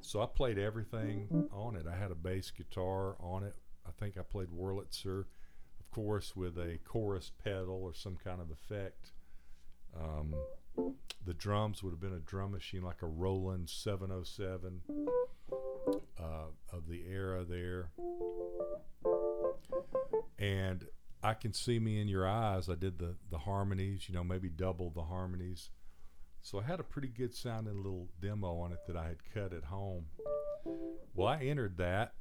[0.00, 1.86] So I played everything on it.
[1.90, 3.54] I had a bass guitar on it.
[3.86, 5.24] I think I played Wurlitzer,
[5.80, 9.12] of course, with a chorus pedal or some kind of effect.
[9.98, 10.34] Um,
[11.24, 14.80] the drums would have been a drum machine like a Roland 707
[16.18, 16.22] uh,
[16.72, 17.90] of the era there.
[20.38, 20.86] And
[21.22, 22.68] I can see me in your eyes.
[22.68, 25.70] I did the the harmonies, you know, maybe double the harmonies.
[26.44, 29.54] So I had a pretty good sounding little demo on it that I had cut
[29.54, 30.04] at home.
[31.14, 32.12] Well, I entered that,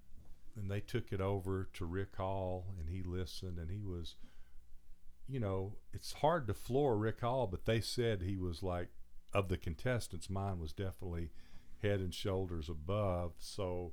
[0.55, 4.15] and they took it over to Rick Hall, and he listened, and he was,
[5.27, 8.87] you know, it's hard to floor Rick Hall, but they said he was like,
[9.33, 11.31] of the contestants, mine was definitely
[11.81, 13.33] head and shoulders above.
[13.39, 13.91] So,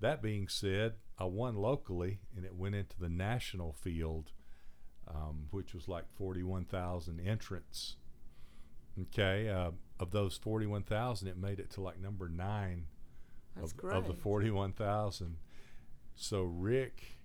[0.00, 4.32] that being said, I won locally, and it went into the national field,
[5.06, 7.96] um, which was like 41,000 entrants.
[9.00, 12.86] Okay, uh, of those 41,000, it made it to like number nine
[13.56, 13.96] That's of, great.
[13.96, 15.36] of the 41,000.
[16.14, 17.18] So Rick,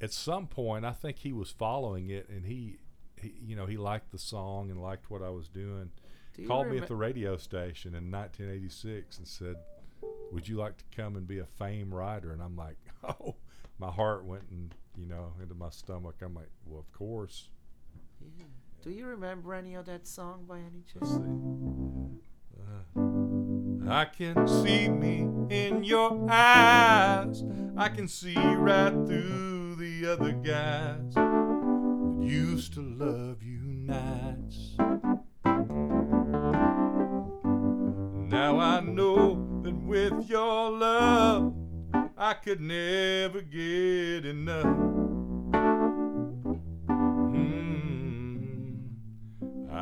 [0.00, 2.78] at some point, I think he was following it, and he,
[3.20, 5.90] he, you know, he liked the song and liked what I was doing.
[6.34, 9.56] Do Called me at the radio station in 1986 and said,
[10.32, 13.36] "Would you like to come and be a fame writer?" And I'm like, "Oh."
[13.78, 16.16] My heart went and you know into my stomach.
[16.22, 17.48] I'm like, "Well, of course."
[18.20, 18.44] Yeah.
[18.86, 21.18] Do you remember any of that song by any chance?
[22.56, 27.42] Uh, I can see me in your eyes.
[27.76, 34.76] I can see right through the other guys that used to love you nights.
[38.30, 41.52] Now I know that with your love,
[42.16, 45.15] I could never get enough.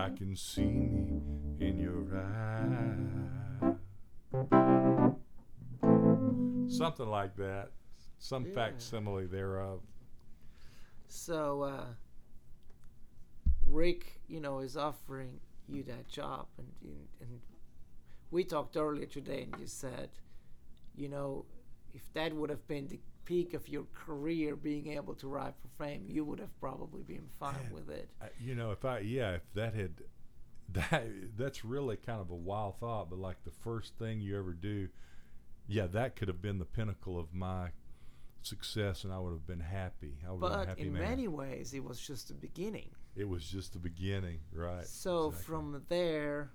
[0.04, 1.22] I can see me
[1.60, 3.78] in your eyes.
[6.68, 7.70] Something like that.
[8.18, 8.52] Some Yeah.
[8.54, 9.80] facsimile thereof.
[11.08, 11.94] So, uh,
[13.66, 17.40] Rick, you know, is offering you that job, and and- and
[18.30, 20.10] we talked earlier today, and you said,
[20.94, 21.46] you know,
[21.94, 25.68] if that would have been the peak of your career, being able to ride for
[25.84, 28.08] fame, you would have probably been fine with it.
[28.22, 30.02] I- you know, if I yeah, if that had
[30.72, 31.04] that
[31.36, 34.88] that's really kind of a wild thought, but like the first thing you ever do,
[35.66, 37.70] yeah, that could have been the pinnacle of my
[38.42, 40.18] success, and I would have been happy.
[40.26, 41.02] I would have been But happy in man.
[41.02, 42.90] many ways, it was just the beginning.
[43.16, 44.84] it was just the beginning, right?
[44.86, 45.44] So exactly.
[45.46, 46.50] from there,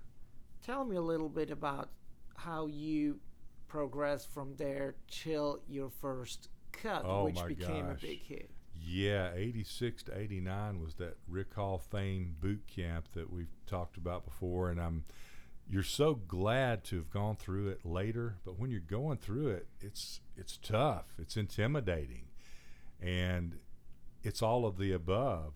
[0.62, 1.90] tell me a little bit about
[2.36, 3.20] how you
[3.68, 6.50] progressed from there till your first
[6.82, 7.98] cut, Oh which my became gosh.
[8.04, 8.50] a big hit.
[8.82, 14.24] Yeah, 86 to 89 was that Rick Hall Fame boot camp that we've talked about
[14.26, 14.70] before.
[14.70, 15.04] And I'm,
[15.70, 18.36] you're so glad to have gone through it later.
[18.46, 22.26] But when you're going through it, it's, it's tough, it's intimidating,
[23.02, 23.58] and
[24.24, 25.54] it's all of the above.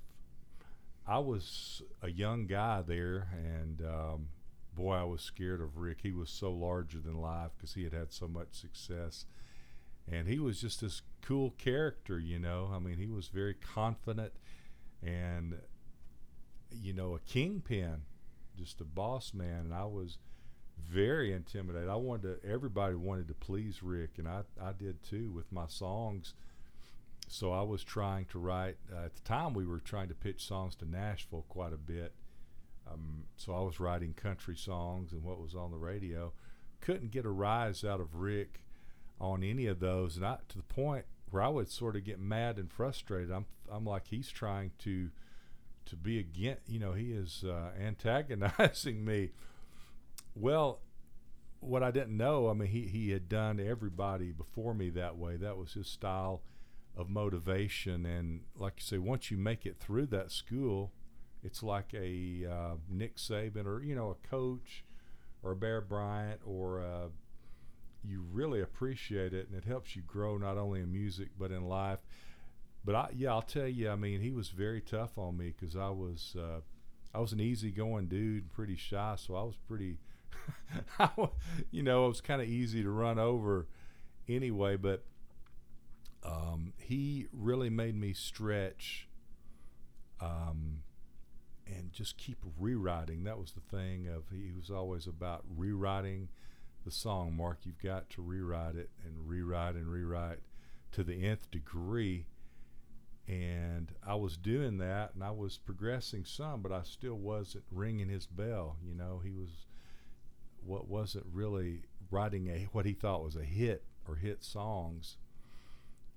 [1.07, 4.27] I was a young guy there, and um,
[4.75, 5.99] boy, I was scared of Rick.
[6.03, 9.25] He was so larger than life because he had had so much success
[10.11, 12.71] and he was just this cool character, you know.
[12.73, 14.33] I mean, he was very confident
[15.01, 15.55] and
[16.71, 18.01] you know, a kingpin,
[18.57, 20.17] just a boss man, and I was
[20.89, 21.89] very intimidated.
[21.89, 25.67] I wanted to everybody wanted to please Rick and I I did too with my
[25.67, 26.33] songs.
[27.29, 30.45] So I was trying to write uh, at the time we were trying to pitch
[30.45, 32.13] songs to Nashville quite a bit.
[32.91, 36.33] Um, so I was writing country songs and what was on the radio.
[36.81, 38.61] Couldn't get a rise out of Rick
[39.19, 42.57] on any of those, and to the point where I would sort of get mad
[42.57, 43.31] and frustrated.
[43.31, 45.09] I'm I'm like he's trying to
[45.85, 46.57] to be again.
[46.67, 49.31] You know, he is uh, antagonizing me.
[50.35, 50.79] Well,
[51.59, 55.35] what I didn't know, I mean, he he had done everybody before me that way.
[55.35, 56.41] That was his style
[56.95, 60.91] of motivation, and like you say, once you make it through that school,
[61.41, 64.83] it's like a uh, Nick Saban or you know a coach
[65.41, 67.07] or a Bear Bryant or uh,
[68.03, 71.67] you really appreciate it and it helps you grow not only in music but in
[71.67, 71.99] life.
[72.85, 75.75] But I, yeah, I'll tell you, I mean, he was very tough on me because
[75.75, 76.59] I was uh,
[77.13, 79.99] I was an easygoing dude, pretty shy, so I was pretty,
[81.71, 83.67] you know, it was kind of easy to run over
[84.27, 84.75] anyway.
[84.75, 85.05] But
[86.23, 89.07] um, he really made me stretch.
[90.19, 90.83] Um,
[91.65, 93.23] and just keep rewriting.
[93.23, 96.29] That was the thing of he was always about rewriting
[96.83, 97.35] the song.
[97.35, 100.39] Mark, you've got to rewrite it and rewrite and rewrite
[100.91, 102.27] to the nth degree.
[103.27, 108.09] And I was doing that, and I was progressing some, but I still wasn't ringing
[108.09, 108.77] his bell.
[108.85, 109.67] You know, he was
[110.65, 115.17] what wasn't really writing a what he thought was a hit or hit songs.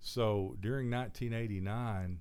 [0.00, 2.20] So during 1989,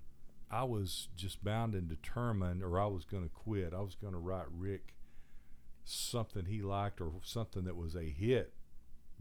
[0.50, 3.74] I was just bound and determined, or I was going to quit.
[3.74, 4.95] I was going to write Rick
[5.86, 8.54] something he liked or something that was a hit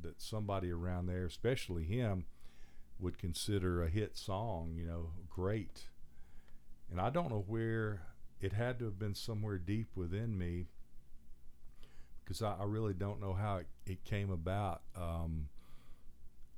[0.01, 2.27] that somebody around there, especially him,
[2.99, 5.89] would consider a hit song, you know, great.
[6.91, 8.03] And I don't know where
[8.41, 10.67] it had to have been somewhere deep within me
[12.25, 14.83] because I, I really don't know how it, it came about.
[14.97, 15.49] Um,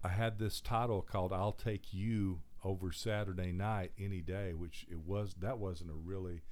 [0.04, 5.00] I had this title called I'll Take You over Saturday night any day, which it
[5.00, 6.42] was that wasn't a really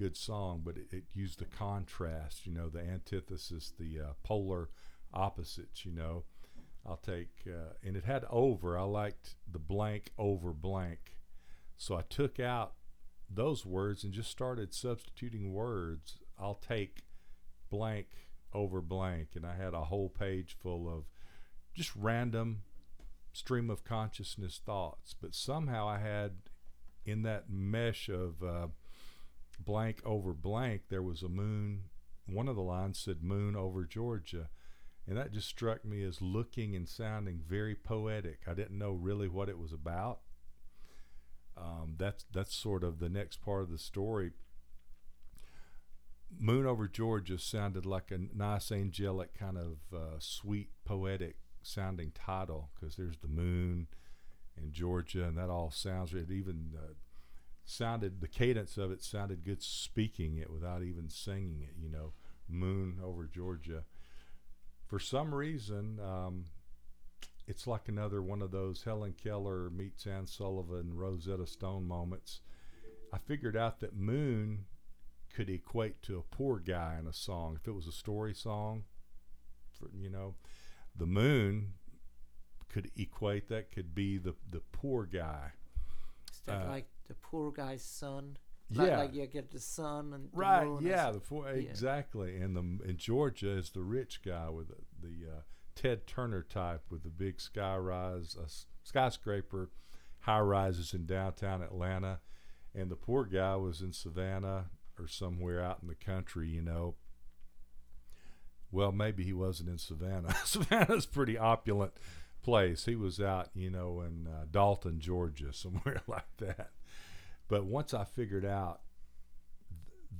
[0.00, 4.70] good song, but it, it used the contrast, you know, the antithesis, the uh, polar
[5.12, 6.24] opposites, you know.
[6.86, 8.78] I'll take, uh, and it had over.
[8.78, 11.18] I liked the blank over blank.
[11.76, 12.72] So I took out
[13.28, 16.16] those words and just started substituting words.
[16.38, 17.02] I'll take
[17.68, 18.06] blank
[18.54, 19.28] over blank.
[19.34, 21.04] And I had a whole page full of
[21.74, 22.62] just random
[23.34, 25.14] stream of consciousness thoughts.
[25.20, 26.32] But somehow I had
[27.04, 28.68] in that mesh of uh,
[29.64, 31.84] blank over blank, there was a moon.
[32.26, 34.48] One of the lines said moon over Georgia.
[35.06, 38.40] And that just struck me as looking and sounding very poetic.
[38.46, 40.20] I didn't know really what it was about.
[41.56, 44.32] Um, that's that's sort of the next part of the story.
[46.38, 52.70] Moon over Georgia sounded like a nice angelic kind of uh, sweet poetic sounding title
[52.74, 53.88] because there's the moon
[54.56, 56.92] and Georgia and that all sounds it even uh,
[57.70, 62.12] sounded the cadence of it sounded good speaking it without even singing it you know
[62.48, 63.84] moon over Georgia.
[64.86, 66.46] For some reason um,
[67.46, 72.40] it's like another one of those Helen Keller meets Anne Sullivan Rosetta Stone moments.
[73.12, 74.66] I figured out that moon
[75.34, 77.56] could equate to a poor guy in a song.
[77.60, 78.84] If it was a story song
[79.72, 80.34] for, you know
[80.96, 81.74] the moon
[82.68, 85.52] could equate that could be the the poor guy.
[86.46, 88.36] That Uh, like the poor guy's son?
[88.72, 91.68] Like, yeah like you get the sun and the right yeah the poor, yeah.
[91.68, 94.76] exactly and the in georgia is the rich guy with the,
[95.08, 95.40] the uh,
[95.74, 98.46] ted turner type with the big sky rise uh,
[98.84, 99.70] skyscraper
[100.20, 102.20] high rises in downtown atlanta
[102.72, 104.66] and the poor guy was in savannah
[105.00, 106.94] or somewhere out in the country you know
[108.70, 111.92] well maybe he wasn't in savannah savannah's pretty opulent
[112.42, 112.84] place.
[112.86, 116.70] He was out, you know, in uh, Dalton, Georgia, somewhere like that.
[117.50, 118.80] But once I figured out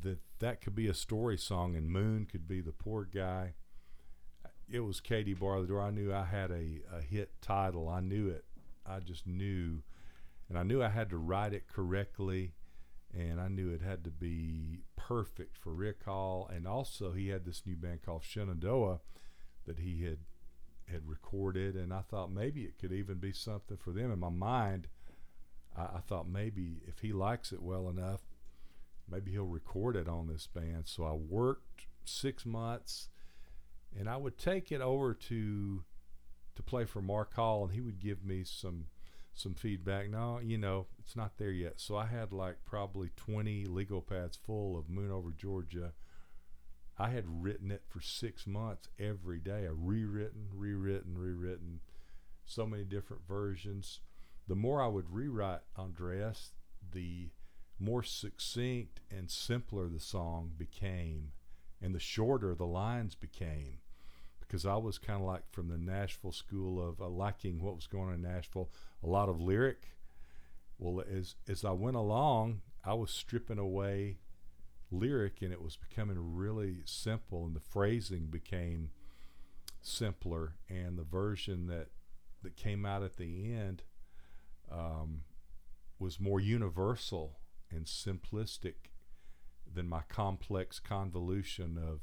[0.03, 3.55] th- that that could be a story song and Moon could be the poor guy,
[4.68, 5.83] it was Katie Bar the Door.
[5.83, 7.89] I knew I had a, a hit title.
[7.89, 8.45] I knew it.
[8.85, 9.83] I just knew.
[10.49, 12.55] And I knew I had to write it correctly.
[13.16, 16.51] And I knew it had to be perfect for Rick Hall.
[16.53, 19.01] And also, he had this new band called Shenandoah
[19.66, 20.18] that he had
[20.91, 24.11] had recorded, and I thought maybe it could even be something for them.
[24.11, 24.89] In my mind,
[25.77, 28.21] I, I thought maybe if he likes it well enough,
[29.11, 30.85] maybe he'll record it on this band.
[30.87, 33.09] So I worked six months,
[33.99, 35.85] and I would take it over to
[36.57, 38.87] to play for Mark Hall, and he would give me some
[39.33, 40.11] some feedback.
[40.11, 41.75] No, you know, it's not there yet.
[41.77, 45.93] So I had like probably 20 legal pads full of Moon Over Georgia
[47.01, 49.64] I had written it for six months every day.
[49.64, 51.81] I rewritten, rewritten, rewritten,
[52.45, 54.01] so many different versions.
[54.51, 56.55] The more I would rewrite Andreas,
[56.90, 57.28] the
[57.78, 61.30] more succinct and simpler the song became,
[61.80, 63.78] and the shorter the lines became.
[64.40, 67.86] Because I was kind of like from the Nashville school of uh, liking what was
[67.86, 68.72] going on in Nashville,
[69.05, 69.90] a lot of lyric.
[70.80, 74.18] Well, as as I went along, I was stripping away
[74.90, 78.90] lyric and it was becoming really simple and the phrasing became
[79.80, 81.90] simpler and the version that
[82.42, 83.84] that came out at the end
[84.71, 85.23] um,
[85.99, 87.39] was more universal
[87.71, 88.91] and simplistic
[89.73, 92.01] than my complex convolution of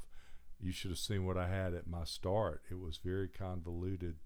[0.60, 2.62] you should have seen what I had at my start.
[2.70, 4.16] It was very convoluted.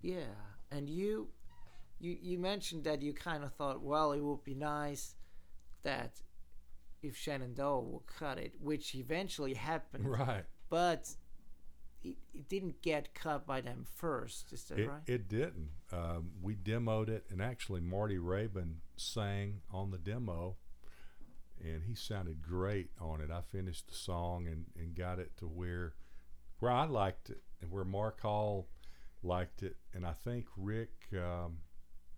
[0.00, 0.34] Yeah,
[0.70, 1.28] and you,
[1.98, 5.14] you, you mentioned that you kind of thought, well, it would be nice
[5.82, 6.20] that
[7.02, 10.08] if Shenandoah will cut it, which eventually happened.
[10.08, 10.44] Right.
[10.70, 11.08] But
[12.04, 14.52] it, it didn't get cut by them first.
[14.52, 15.02] Is that It, right?
[15.06, 15.70] it didn't.
[15.92, 20.56] Um, we demoed it, and actually Marty Raybon sang on the demo,
[21.60, 23.30] and he sounded great on it.
[23.30, 25.94] I finished the song and, and got it to where
[26.60, 28.68] where I liked it, and where Mark Hall
[29.22, 30.92] liked it, and I think Rick.
[31.12, 31.58] Um,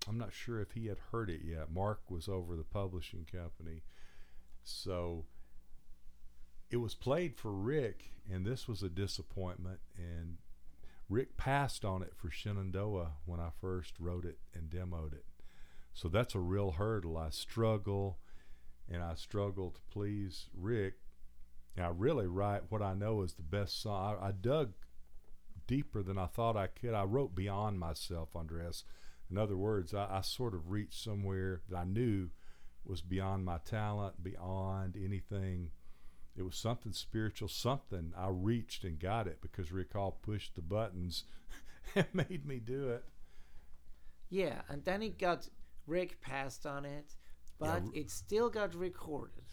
[0.09, 1.73] I'm not sure if he had heard it yet.
[1.73, 3.83] Mark was over the publishing company,
[4.63, 5.25] so
[6.71, 9.81] it was played for Rick, and this was a disappointment.
[9.97, 10.39] And
[11.09, 15.25] Rick passed on it for Shenandoah when I first wrote it and demoed it.
[15.95, 17.17] So that's a real hurdle.
[17.17, 18.19] I struggle,
[18.91, 20.95] and I struggle to please Rick.
[21.77, 24.19] And I really write what I know is the best song.
[24.21, 24.73] I, I dug
[25.67, 26.95] deeper than I thought I could.
[26.95, 28.85] I wrote beyond myself, Andres.
[29.31, 32.31] In other words, I, I sort of reached somewhere that I knew
[32.85, 35.71] was beyond my talent, beyond anything.
[36.37, 40.63] It was something spiritual, something I reached and got it because Rick Hall pushed the
[40.63, 41.25] buttons
[41.95, 43.05] and made me do it.
[44.29, 45.49] yeah, and then it got
[45.87, 47.15] Rick passed on it,
[47.59, 49.45] but r- it still got recorded.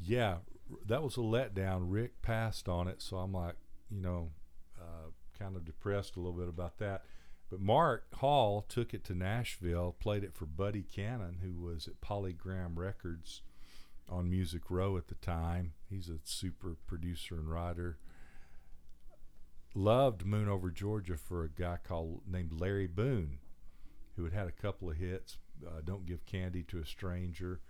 [0.00, 0.38] Yeah,
[0.86, 1.84] that was a letdown.
[1.88, 3.56] Rick passed on it, so I'm like,
[3.90, 4.30] you know,
[4.78, 7.04] uh, kind of depressed a little bit about that.
[7.50, 12.00] But Mark Hall took it to Nashville, played it for Buddy Cannon, who was at
[12.00, 13.42] Polygram Records
[14.08, 15.72] on Music Row at the time.
[15.88, 17.98] He's a super producer and writer.
[19.74, 23.38] Loved Moon Over Georgia for a guy called named Larry Boone,
[24.16, 25.38] who had had a couple of hits.
[25.66, 27.60] Uh, Don't give candy to a stranger.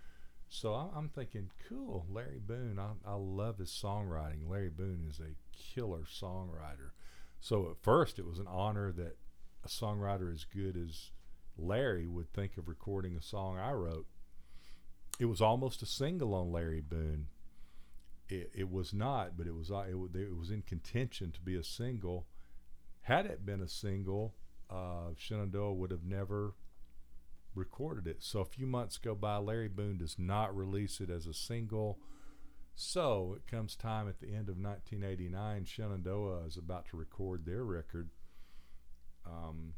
[0.47, 2.77] So I- I'm thinking, cool, Larry Boone.
[2.77, 4.47] I, I love his songwriting.
[4.47, 6.91] Larry Boone is a killer songwriter.
[7.39, 9.17] So at first, it was an honor that
[9.63, 11.11] a songwriter as good as
[11.57, 14.05] Larry would think of recording a song I wrote.
[15.19, 17.27] It was almost a single on Larry Boone.
[18.27, 21.55] It, it was not, but it was uh, it, it was in contention to be
[21.55, 22.25] a single.
[23.01, 24.33] Had it been a single,
[24.69, 26.55] uh, Shenandoah would have never
[27.53, 28.23] recorded it.
[28.23, 31.99] So a few months go by, Larry Boone does not release it as a single.
[32.75, 37.63] So it comes time at the end of 1989, Shenandoah is about to record their
[37.63, 38.09] record.
[39.25, 39.75] Um,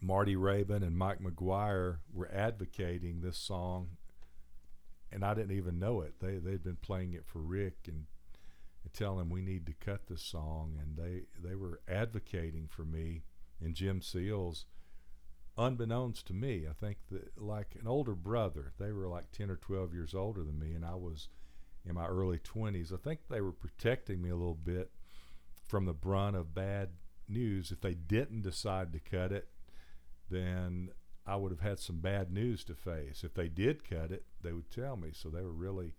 [0.00, 3.90] Marty Raybon and Mike McGuire were advocating this song,
[5.12, 6.14] and I didn't even know it.
[6.20, 8.06] They they'd been playing it for Rick and,
[8.84, 12.84] and telling him we need to cut this song, and they they were advocating for
[12.84, 13.22] me
[13.60, 14.66] and Jim Seals
[15.56, 19.56] unbeknownst to me, I think that like an older brother, they were like 10 or
[19.56, 21.28] 12 years older than me, and I was
[21.84, 22.92] in my early 20s.
[22.92, 24.90] I think they were protecting me a little bit
[25.66, 26.90] from the brunt of bad
[27.28, 27.70] news.
[27.70, 29.48] If they didn't decide to cut it,
[30.30, 30.90] then
[31.26, 33.22] I would have had some bad news to face.
[33.22, 35.10] If they did cut it, they would tell me.
[35.12, 35.94] So they were really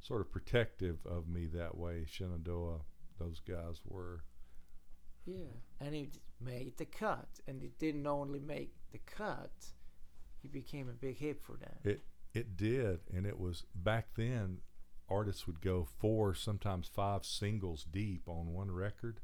[0.00, 2.04] sort of protective of me that way.
[2.08, 2.80] Shenandoah,
[3.18, 4.22] those guys were.
[5.26, 6.10] Yeah, and he
[6.40, 9.50] made the cut, and it didn't only make the cut;
[10.40, 11.76] he became a big hit for them.
[11.84, 12.02] It
[12.32, 14.58] it did, and it was back then.
[15.10, 19.20] Artists would go four, sometimes five singles deep on one record.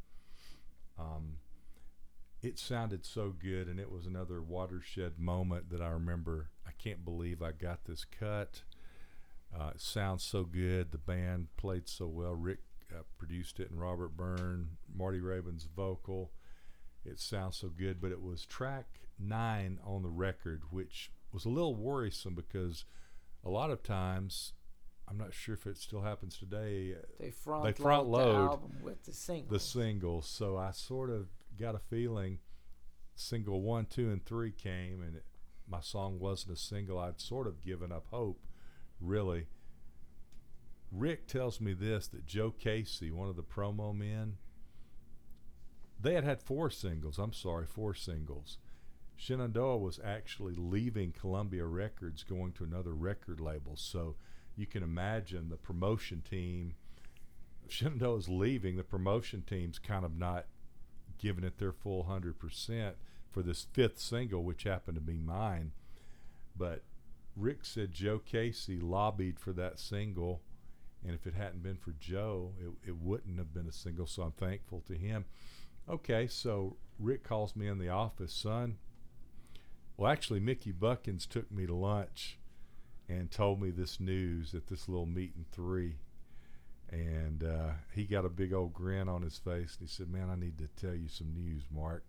[0.99, 1.37] Um,
[2.45, 6.51] it sounded so good, and it was another watershed moment that I remember.
[6.67, 8.63] I can't believe I got this cut.
[9.55, 10.93] Uh, it sounds so good.
[10.93, 12.35] The band played so well.
[12.35, 12.59] Rick
[12.93, 16.33] uh, produced it, and Robert Byrne, Marty Raybon's vocal.
[17.05, 18.87] It sounds so good, but it was track
[19.19, 22.85] nine on the record, which was a little worrisome because
[23.45, 24.55] a lot of times,
[25.09, 28.47] I'm not sure if it still happens today, They front, They front load the load
[28.51, 29.53] album with the single.
[29.53, 30.27] the singles.
[30.27, 31.29] So I sort of
[31.59, 32.39] got a feeling
[33.15, 35.25] single one, two, and three came, and it,
[35.69, 36.99] my song wasn't a single.
[36.99, 38.41] I'd sort of given up hope,
[39.01, 39.47] really.
[40.91, 44.37] Rick tells me this that Joe Casey, one of the promo men,
[46.01, 47.19] they had had four singles.
[47.19, 48.59] I'm sorry, four singles.
[49.17, 53.77] Shenandoah was actually leaving Columbia Records, going to another record label.
[53.77, 54.17] So
[54.57, 56.75] you can imagine the promotion team.
[57.69, 58.77] Shenandoah's leaving.
[58.77, 60.47] The promotion team's kind of not
[61.25, 62.97] giving it their full hundred percent
[63.33, 65.73] for this fifth single, which happened to be mine.
[66.57, 66.83] But
[67.35, 70.43] Rick said Joe Casey lobbied for that single,
[71.03, 74.07] and if it hadn't been for Joe, it, it wouldn't have been a single.
[74.07, 75.25] So I'm thankful to him.
[75.89, 78.77] Okay, so Rick calls me in the office, son.
[79.97, 82.39] Well, actually, Mickey Buckins took me to lunch
[83.09, 85.97] and told me this news at this little meeting three.
[86.95, 89.77] And uh, he got a big old grin on his face.
[89.79, 92.05] And he said, Man, I need to tell you some news, Mark.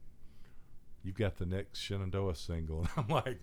[1.04, 2.88] You've got the next Shenandoah single.
[2.96, 3.40] And I'm like,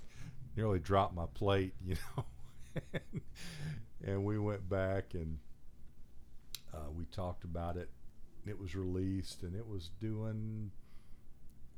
[0.57, 2.25] nearly dropped my plate, you know.
[4.05, 5.39] and we went back and
[6.73, 7.91] uh, we talked about it.
[8.47, 10.71] It was released and it was doing,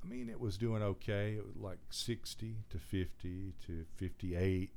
[0.02, 1.34] I mean, it was doing okay.
[1.38, 4.70] It was like 60 to 50 to 58.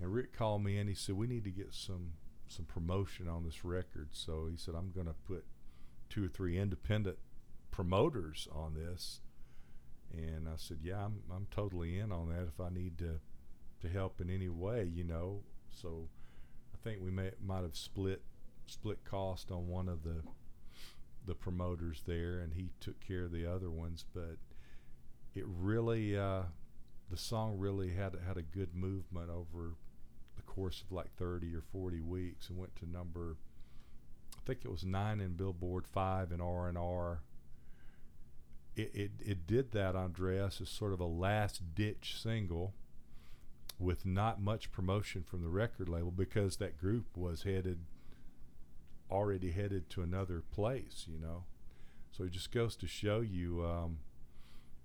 [0.00, 2.12] And Rick called me and he said, We need to get some
[2.48, 4.10] some promotion on this record.
[4.12, 5.44] So he said, I'm going to put
[6.10, 7.18] two or three independent
[7.70, 9.20] promoters on this.
[10.12, 13.20] And I said, Yeah, I'm, I'm totally in on that if I need to,
[13.80, 15.40] to help in any way, you know.
[15.70, 16.08] So
[16.72, 18.22] I think we may, might have split
[18.66, 20.22] split cost on one of the
[21.26, 24.04] the promoters there, and he took care of the other ones.
[24.14, 24.36] But
[25.34, 26.42] it really, uh,
[27.10, 29.74] the song really had had a good movement over
[30.46, 33.36] course of like 30 or 40 weeks, and went to number,
[34.36, 37.20] I think it was nine in Billboard, five in R and R.
[38.76, 42.74] It, it it did that, Andreas, as sort of a last ditch single,
[43.78, 47.80] with not much promotion from the record label because that group was headed
[49.10, 51.44] already headed to another place, you know.
[52.10, 53.98] So it just goes to show you um,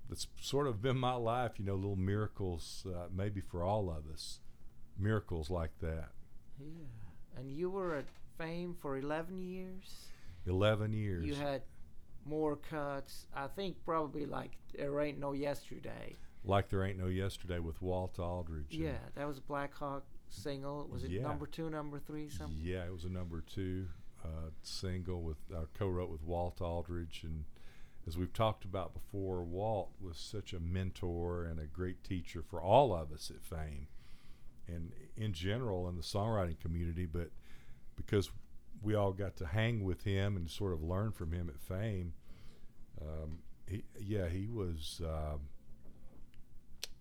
[0.09, 4.11] that's sort of been my life, you know, little miracles, uh, maybe for all of
[4.11, 4.39] us,
[4.99, 6.09] miracles like that.
[6.59, 6.85] yeah,
[7.37, 8.05] and you were at
[8.37, 10.07] Fame for 11 years.
[10.45, 11.25] 11 years.
[11.25, 11.61] You had
[12.25, 13.25] more cuts.
[13.35, 16.15] I think probably like There Ain't No Yesterday.
[16.43, 18.67] like There Ain't No Yesterday with Walt Aldridge.
[18.69, 20.87] Yeah, that was a Blackhawk single.
[20.91, 21.23] Was it Yeah.
[21.23, 22.57] number two, number three, something?
[22.61, 23.87] Yeah, it was a number two
[24.23, 27.45] uh, single with I co-wrote with Walt Aldridge, and
[28.07, 32.61] as we've talked about before, Walt was such a mentor and a great teacher for
[32.61, 33.87] all of us at Fame,
[34.73, 37.05] and in general in the songwriting community.
[37.05, 37.29] But
[37.95, 38.29] because
[38.81, 42.13] we all got to hang with him and sort of learn from him at Fame,
[43.01, 45.01] um, he, yeah, he was.
[45.03, 45.41] um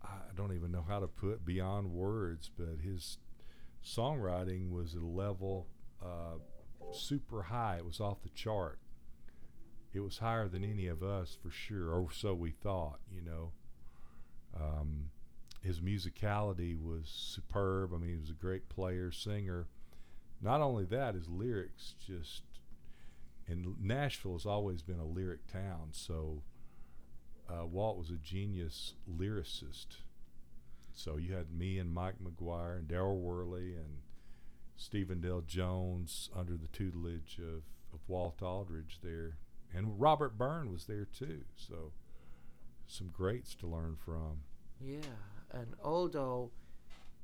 [0.02, 3.18] I don't even know how to put beyond words, but his
[3.84, 5.66] songwriting was a level
[6.02, 6.38] uh,
[6.92, 7.76] super high.
[7.78, 8.78] It was off the chart.
[9.92, 13.00] It was higher than any of us for sure, or so we thought.
[13.12, 13.52] You know,
[14.56, 15.10] um,
[15.60, 17.92] his musicality was superb.
[17.92, 19.66] I mean, he was a great player, singer.
[20.40, 22.42] Not only that, his lyrics just.
[23.46, 26.42] And Nashville has always been a lyric town, so
[27.48, 29.86] uh, Walt was a genius lyricist.
[30.94, 34.02] So you had me and Mike McGuire and Daryl Worley and
[34.76, 37.62] Stephen Dale Jones under the tutelage of,
[37.94, 39.38] of Walt Aldridge there.
[39.74, 41.44] And Robert Byrne was there too.
[41.56, 41.92] So
[42.86, 44.40] some greats to learn from.
[44.80, 44.98] Yeah,
[45.52, 46.50] and although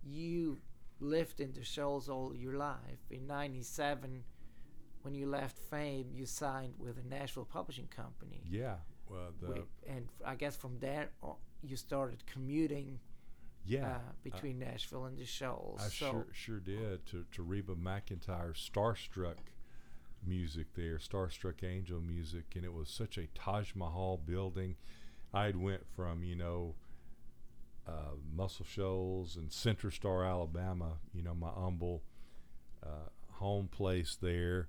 [0.03, 0.59] you
[1.01, 4.25] lived in the Shoals all your life, in '97,
[5.03, 8.43] when you left Fame, you signed with a Nashville publishing company.
[8.49, 8.77] Yeah.
[9.09, 12.99] Well, the Wi- and I guess from there on, you started commuting
[13.66, 13.87] yeah.
[13.87, 15.81] uh, between Nashville and the Shoals.
[15.81, 17.07] I so sure sure did.
[17.07, 19.37] To to Reba McEntire's starstruck
[20.27, 24.77] music there, Starstruck Angel music, and it was such a Taj Mahal building.
[25.33, 26.75] I had went from you know
[27.87, 32.03] uh, Muscle Shoals and Center Star, Alabama, you know my humble
[32.82, 34.68] uh, home place there,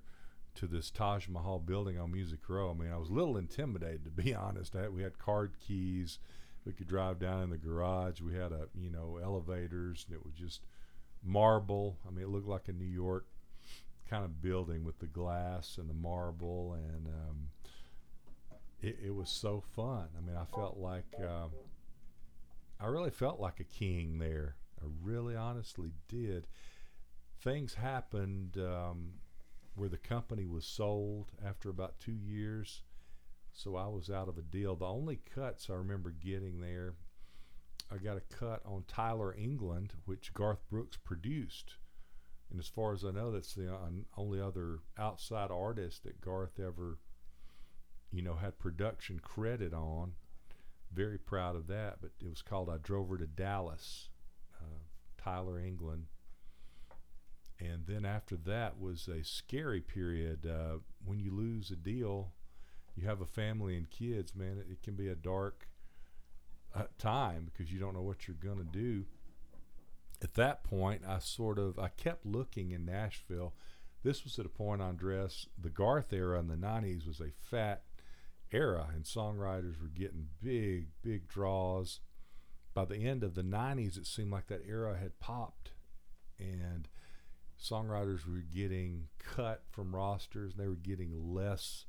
[0.56, 2.70] to this Taj Mahal building on Music Row.
[2.70, 4.74] I mean, I was a little intimidated to be honest.
[4.74, 6.18] I we had card keys.
[6.64, 8.20] We could drive down in the garage.
[8.20, 10.62] We had a you know elevators, and it was just
[11.22, 11.98] marble.
[12.06, 13.26] I mean, it looked like a New York
[14.08, 17.48] kind of building with the glass and the marble, and um,
[18.80, 20.08] it, it was so fun.
[20.16, 21.48] I mean, I felt like uh,
[22.80, 24.56] I really felt like a king there.
[24.80, 26.46] I really, honestly did.
[27.42, 29.14] Things happened um,
[29.74, 32.82] where the company was sold after about two years,
[33.52, 34.76] so I was out of a deal.
[34.76, 36.94] The only cuts I remember getting there,
[37.90, 41.74] I got a cut on Tyler England, which Garth Brooks produced.
[42.50, 46.60] And as far as I know, that's the uh, only other outside artist that Garth
[46.60, 46.98] ever,
[48.12, 50.12] you know, had production credit on.
[50.96, 51.98] Very proud of that.
[52.00, 54.08] But it was called I Drove Her to Dallas,
[54.60, 54.80] uh,
[55.22, 56.06] Tyler England.
[57.60, 60.46] And then after that was a scary period.
[60.46, 62.32] Uh, when you lose a deal,
[62.96, 65.68] you have a family and kids, man, it, it can be a dark
[66.74, 69.04] uh, time because you don't know what you're going to do
[70.22, 73.54] at that point, I sort of I kept looking in Nashville.
[74.02, 77.82] This was at a point, Andres, the Garth era in the '90s was a fat
[78.52, 82.00] era, and songwriters were getting big, big draws.
[82.74, 85.72] By the end of the '90s, it seemed like that era had popped,
[86.38, 86.88] and
[87.58, 91.86] songwriters were getting cut from rosters, and they were getting less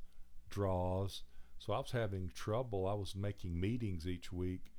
[0.48, 1.22] draws.
[1.58, 2.86] So I was having trouble.
[2.86, 4.72] I was making meetings each week,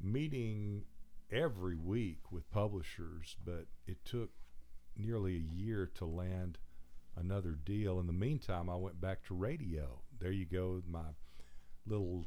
[0.00, 0.84] meeting
[1.30, 4.30] every week with publishers, but it took
[4.96, 6.58] nearly a year to land
[7.16, 8.00] another deal.
[8.00, 10.00] In the meantime, I went back to radio.
[10.20, 11.14] There you go, my
[11.86, 12.26] little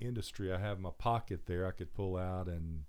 [0.00, 1.66] industry I have in my pocket there.
[1.66, 2.84] I could pull out and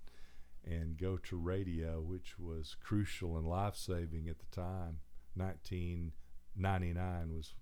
[0.63, 4.99] and go to radio, which was crucial and life saving at the time.
[5.35, 7.55] 1999 was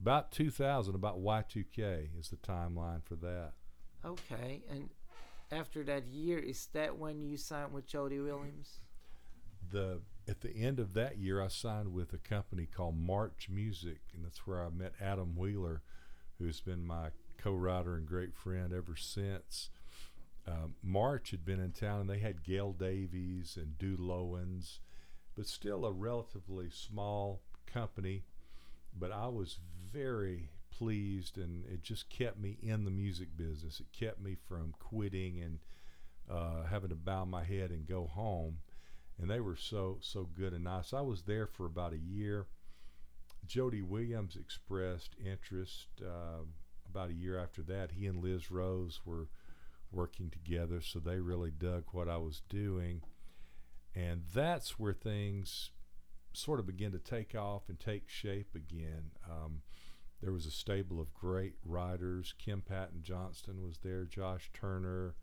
[0.00, 3.52] about 2000, about Y2K is the timeline for that.
[4.04, 4.90] Okay, and
[5.50, 8.80] after that year, is that when you signed with Jody Williams?
[9.70, 14.00] The at the end of that year, I signed with a company called March Music,
[14.14, 15.82] and that's where I met Adam Wheeler,
[16.38, 19.70] who's been my co-writer and great friend ever since.
[20.46, 24.80] Um, March had been in town, and they had Gail Davies and Dude Owens,
[25.36, 28.24] but still a relatively small company.
[28.98, 29.58] But I was
[29.92, 33.80] very pleased, and it just kept me in the music business.
[33.80, 35.58] It kept me from quitting and
[36.30, 38.58] uh, having to bow my head and go home.
[39.20, 40.92] And they were so so good and nice.
[40.92, 42.46] I was there for about a year.
[43.46, 46.44] Jody Williams expressed interest uh,
[46.88, 47.92] about a year after that.
[47.92, 49.28] He and Liz Rose were
[49.92, 53.02] working together, so they really dug what I was doing.
[53.94, 55.70] And that's where things
[56.32, 59.12] sort of begin to take off and take shape again.
[59.30, 59.62] Um,
[60.20, 62.34] there was a stable of great writers.
[62.38, 65.14] Kim Patton Johnston was there, Josh Turner,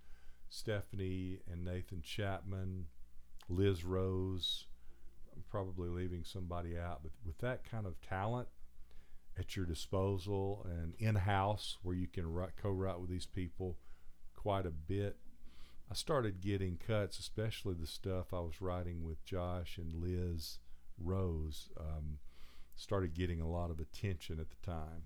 [0.48, 2.86] Stephanie and Nathan Chapman,
[3.50, 4.66] Liz Rose.
[5.36, 8.48] I'm probably leaving somebody out, but with that kind of talent
[9.38, 12.26] at your disposal and in house where you can
[12.62, 13.78] co write with these people
[14.36, 15.18] quite a bit,
[15.90, 20.60] I started getting cuts, especially the stuff I was writing with Josh and Liz
[20.98, 21.70] Rose.
[21.80, 22.20] Um,
[22.76, 25.04] started getting a lot of attention at the time.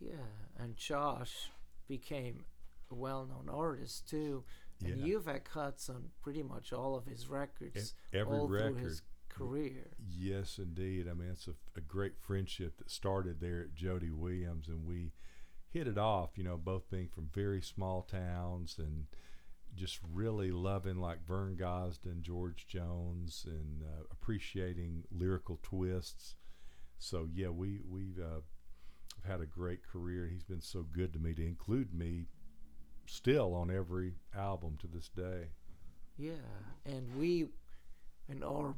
[0.00, 1.50] Yeah, and Josh
[1.88, 2.44] became
[2.90, 4.44] a well-known artist too,
[4.80, 4.94] Yeah.
[4.96, 8.74] you've had cuts on pretty much all of his records, E- every all record.
[8.76, 9.90] through his career.
[10.08, 11.08] Yes, indeed.
[11.08, 15.12] I mean, it's a, a great friendship that started there at Jody Williams, and we
[15.70, 16.36] hit it off.
[16.36, 19.06] You know, both being from very small towns and
[19.74, 26.34] just really loving like Vern Gosdin, George Jones, and uh, appreciating lyrical twists.
[26.98, 28.40] So yeah, we we've uh,
[29.28, 30.28] had a great career.
[30.32, 32.24] He's been so good to me to include me
[33.06, 35.48] still on every album to this day.
[36.18, 36.32] Yeah,
[36.84, 37.48] and we,
[38.28, 38.74] in our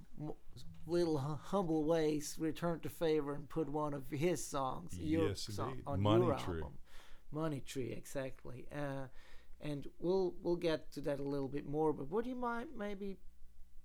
[0.87, 5.81] little humble ways, returned the favor and put one of his songs, your Yes, song,
[5.87, 6.61] on Money your Tree.
[6.61, 6.79] album,
[7.31, 8.67] Money Tree, exactly.
[8.75, 9.07] Uh,
[9.61, 11.93] and we'll we'll get to that a little bit more.
[11.93, 13.19] But would you mind maybe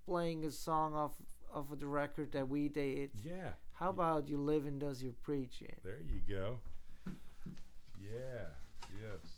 [0.06, 1.12] playing a song off
[1.52, 3.10] of the record that we did?
[3.24, 3.50] Yeah.
[3.72, 5.74] How about you living does your preaching?
[5.84, 6.58] There you go.
[8.00, 8.46] Yeah.
[9.02, 9.32] Yes.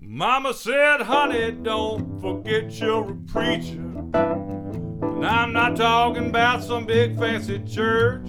[0.00, 3.80] Mama said, honey, don't forget you're a preacher.
[4.12, 8.28] And I'm not talking about some big fancy church.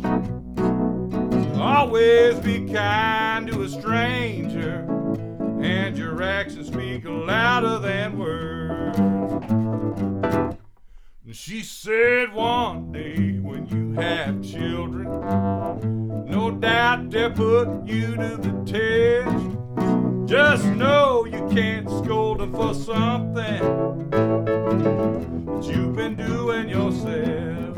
[1.55, 4.87] Always be kind to a stranger,
[5.61, 8.53] and your actions speak louder than words.
[11.25, 15.07] And she said one day when you have children,
[16.29, 20.27] no doubt they'll put you to the test.
[20.29, 27.77] Just know you can't scold them for something that you've been doing yourself.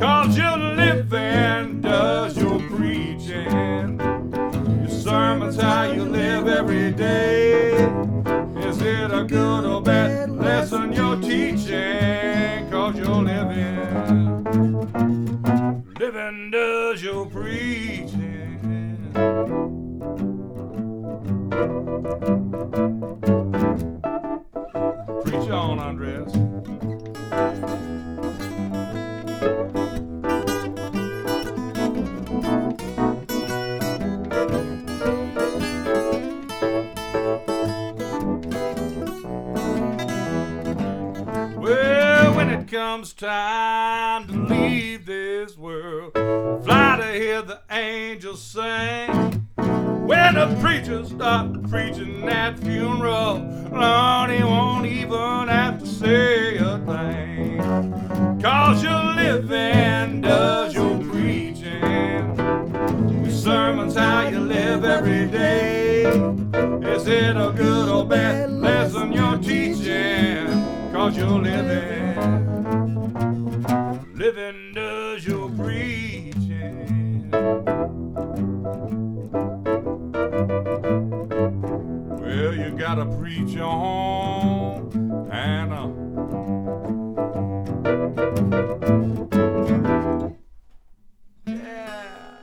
[0.00, 3.98] Cause your living does your preaching.
[3.98, 7.72] Your sermon's how you live every day.
[8.68, 10.21] Is it a good or bad
[22.02, 22.18] Preach
[25.50, 26.32] on, Andres.
[41.56, 49.01] Well, when it comes time to leave this world, fly to hear the angels sing.
[50.32, 56.78] When the preacher stops preaching at funeral, Lord, he won't even have to say a
[56.78, 58.40] thing.
[58.40, 62.34] Cause your living does your preaching.
[63.22, 66.04] Your sermon's how you live every day.
[66.04, 70.46] Is it a good or bad lesson you're teaching?
[70.94, 72.16] Cause you're living.
[74.14, 76.32] Living does your preaching.
[82.94, 84.90] Gotta preach on.
[91.46, 92.36] Yeah.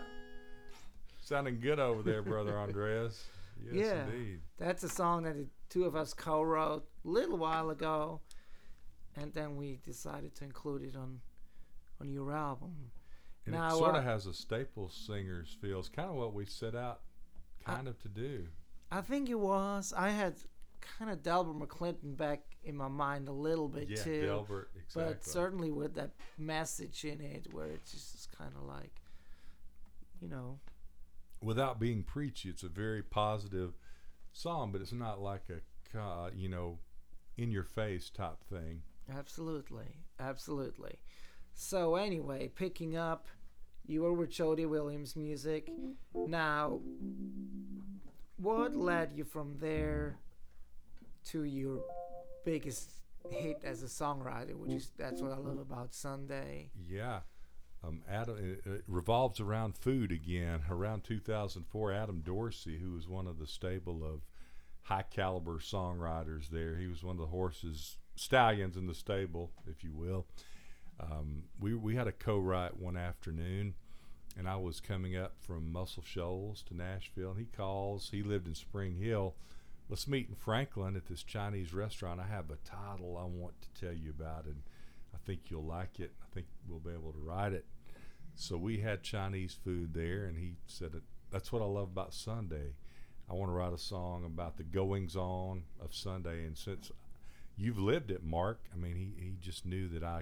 [1.21, 3.25] Sounding good over there, brother Andres.
[3.63, 4.05] Yes, yeah.
[4.05, 4.39] indeed.
[4.57, 8.21] That's a song that the two of us co-wrote a little while ago,
[9.15, 11.19] and then we decided to include it on
[12.01, 12.89] on your album.
[13.45, 15.77] And Now, it sort uh, of has a staple Singers feel.
[15.77, 17.01] It's kind of what we set out,
[17.63, 18.47] kind of to do.
[18.91, 19.93] I think it was.
[19.95, 20.35] I had
[20.97, 25.13] kind of Delbert McClinton back in my mind a little bit Yeah, too, Delbert, exactly.
[25.13, 29.01] but certainly with that message in it, where it's just kind of like,
[30.21, 30.59] you know,
[31.41, 33.77] Without being preachy, it's a very positive
[34.33, 36.79] song, but it's not like a, uh, you know,
[37.37, 38.81] in your face type thing.
[39.09, 39.85] Absolutely,
[40.19, 40.99] absolutely.
[41.53, 43.27] So anyway, picking up,
[43.85, 45.69] you were with Jody Williams music.
[46.13, 46.81] Now,
[48.41, 50.17] what led you from there
[51.29, 51.81] to your
[52.45, 52.91] biggest
[53.29, 54.55] hit as a songwriter?
[54.55, 56.71] Which is that's what I love about Sunday.
[56.87, 57.19] Yeah.
[57.83, 60.61] Um, Adam, it, revolves around food again.
[60.69, 64.21] Around 2004, Adam Dorsey, who was one of the stable of
[64.83, 69.83] high caliber songwriters there, he was one of the horses, stallions in the stable, if
[69.83, 70.25] you will.
[70.99, 73.75] Um, we, we had a co write one afternoon,
[74.39, 78.09] and I was coming up from Muscle Shoals to Nashville, and he calls.
[78.09, 79.35] He lived in Spring Hill.
[79.89, 82.21] Let's meet in Franklin at this Chinese restaurant.
[82.21, 84.61] I have a title I want to tell you about, and
[85.13, 86.13] I think you'll like it.
[86.23, 87.65] I think we'll be able to write it.
[88.35, 90.93] So we had Chinese food there, and he said,
[91.31, 92.75] That's what I love about Sunday.
[93.29, 96.45] I want to write a song about the goings on of Sunday.
[96.45, 96.93] And since
[97.57, 100.21] you've lived it, Mark, I mean, he, he just knew that I,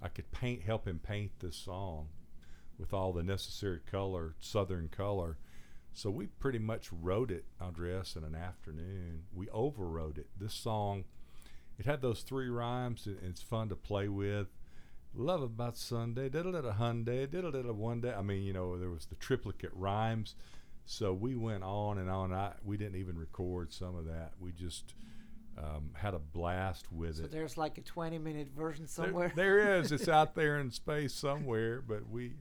[0.00, 2.10] I could paint, help him paint this song
[2.80, 5.36] with all the necessary color, southern color.
[5.92, 9.24] So we pretty much wrote it, Andres, in an afternoon.
[9.34, 10.28] We overwrote it.
[10.38, 11.04] This song,
[11.78, 14.48] it had those three rhymes, and it's fun to play with.
[15.12, 18.14] Love about Sunday, diddle diddle Hyundai, diddle diddle one day.
[18.14, 20.36] I mean, you know, there was the triplicate rhymes.
[20.86, 22.32] So we went on and on.
[22.32, 24.32] I we didn't even record some of that.
[24.38, 24.94] We just
[25.62, 27.30] um, had a blast with So it.
[27.30, 29.32] So there's like a 20 minute version There- somewhere.
[29.34, 29.92] there is.
[29.92, 32.34] It's out there in space somewhere, but we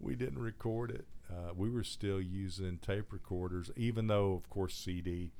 [0.00, 1.06] we didn't record it.
[1.30, 5.32] Uh, we were still using tape recorders, even though, of course, CD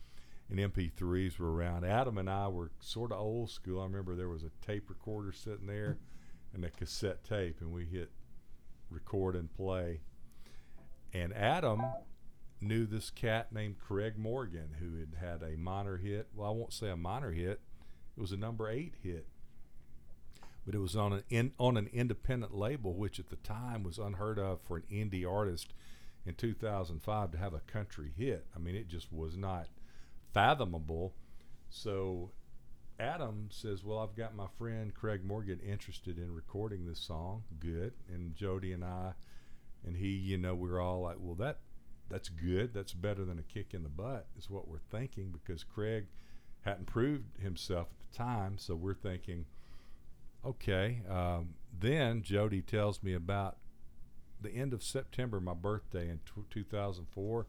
[0.48, 1.84] and MP3s were around.
[1.84, 3.80] Adam and I were sort of old school.
[3.80, 5.98] I remember there was a tape recorder sitting there
[6.54, 8.10] and a cassette tape, and we hit
[8.90, 10.00] record and play.
[11.14, 11.82] And Adam
[12.62, 16.28] knew this cat named Craig Morgan who had had a minor hit.
[16.34, 17.60] Well, I won't say a minor hit.
[18.16, 19.26] It was a number eight hit
[20.64, 23.98] but it was on an in, on an independent label, which at the time was
[23.98, 25.72] unheard of for an indie artist
[26.24, 28.46] in 2005 to have a country hit.
[28.54, 29.66] I mean, it just was not
[30.32, 31.14] fathomable.
[31.68, 32.30] So
[33.00, 37.42] Adam says, "Well, I've got my friend Craig Morgan interested in recording this song.
[37.58, 39.14] Good." And Jody and I,
[39.84, 41.58] and he, you know, we were all like, "Well, that
[42.12, 42.74] that's good.
[42.74, 46.06] That's better than a kick in the butt," is what we're thinking because Craig
[46.62, 48.58] hadn't proved himself at the time.
[48.58, 49.46] So we're thinking,
[50.44, 51.02] okay.
[51.08, 53.56] Um, then Jody tells me about
[54.40, 57.46] the end of September, my birthday in t- 2004.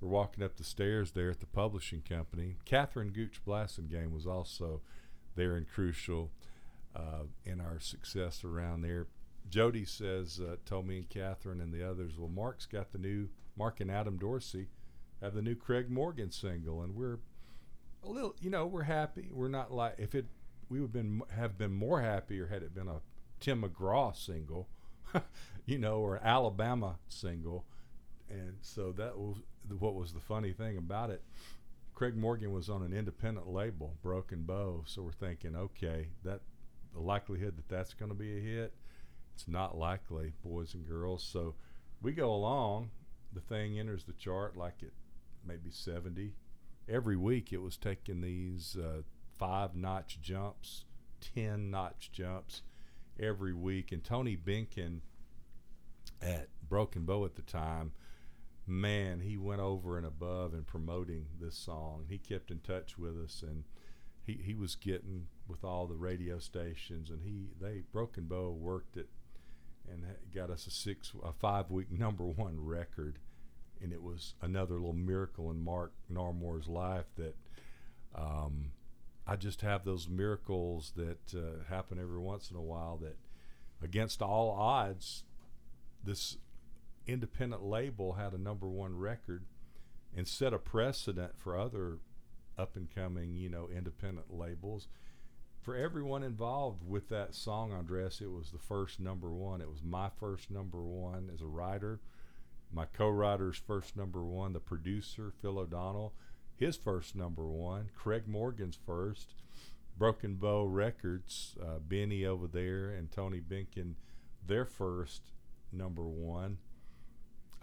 [0.00, 2.56] We're walking up the stairs there at the publishing company.
[2.64, 4.82] Catherine Gooch Blassingame was also
[5.34, 6.30] there and crucial
[6.94, 9.06] uh, in our success around there.
[9.48, 13.28] Jody says, uh, told me and Catherine and the others, well, Mark's got the new,
[13.56, 14.68] Mark and Adam Dorsey
[15.20, 17.18] have the new Craig Morgan single, and we're
[18.02, 19.30] a little, you know, we're happy.
[19.32, 20.26] We're not like, if it,
[20.68, 23.00] we would been have been more happier had it been a
[23.40, 24.68] Tim McGraw single,
[25.66, 27.64] you know, or Alabama single.
[28.30, 29.38] And so that was
[29.78, 31.22] what was the funny thing about it.
[31.94, 34.82] Craig Morgan was on an independent label, Broken Bow.
[34.86, 36.40] So we're thinking, okay, that
[36.92, 38.74] the likelihood that that's going to be a hit,
[39.34, 41.22] it's not likely, boys and girls.
[41.22, 41.54] So
[42.02, 42.90] we go along.
[43.34, 44.92] The thing enters the chart like it
[45.46, 46.32] maybe 70.
[46.88, 49.02] Every week it was taking these uh,
[49.38, 50.84] five notch jumps,
[51.34, 52.62] 10 notch jumps
[53.18, 53.92] every week.
[53.92, 55.00] And Tony Benkin
[56.20, 57.92] at Broken Bow at the time,
[58.66, 62.06] man, he went over and above in promoting this song.
[62.08, 63.64] He kept in touch with us and
[64.22, 68.96] he, he was getting with all the radio stations and he they Broken Bow worked
[68.96, 69.10] it
[69.86, 70.02] and
[70.34, 73.18] got us a six a five week number one record
[73.84, 77.36] and it was another little miracle in Mark Narmore's life that
[78.14, 78.70] um,
[79.26, 83.16] I just have those miracles that uh, happen every once in a while that,
[83.82, 85.24] against all odds,
[86.02, 86.38] this
[87.06, 89.44] independent label had a number one record
[90.16, 91.98] and set a precedent for other
[92.56, 94.88] up and coming, you know, independent labels.
[95.60, 99.60] For everyone involved with that song, Andres, it was the first number one.
[99.60, 102.00] It was my first number one as a writer,
[102.74, 106.12] my co writer's first number one, the producer, Phil O'Donnell
[106.56, 109.34] his first number one, Craig Morgan's first,
[109.96, 113.94] Broken Bow Records, uh, Benny over there, and Tony Benkin,
[114.46, 115.32] their first
[115.72, 116.58] number one.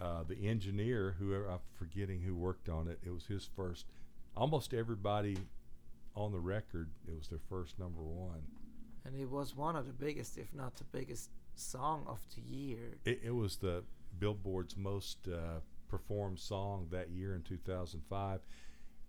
[0.00, 3.86] Uh, the engineer, who I'm forgetting who worked on it, it was his first.
[4.36, 5.36] Almost everybody
[6.16, 8.42] on the record, it was their first number one.
[9.04, 12.96] And it was one of the biggest, if not the biggest, song of the year.
[13.04, 13.84] It, it was the
[14.18, 18.40] Billboard's most uh, performed song that year in 2005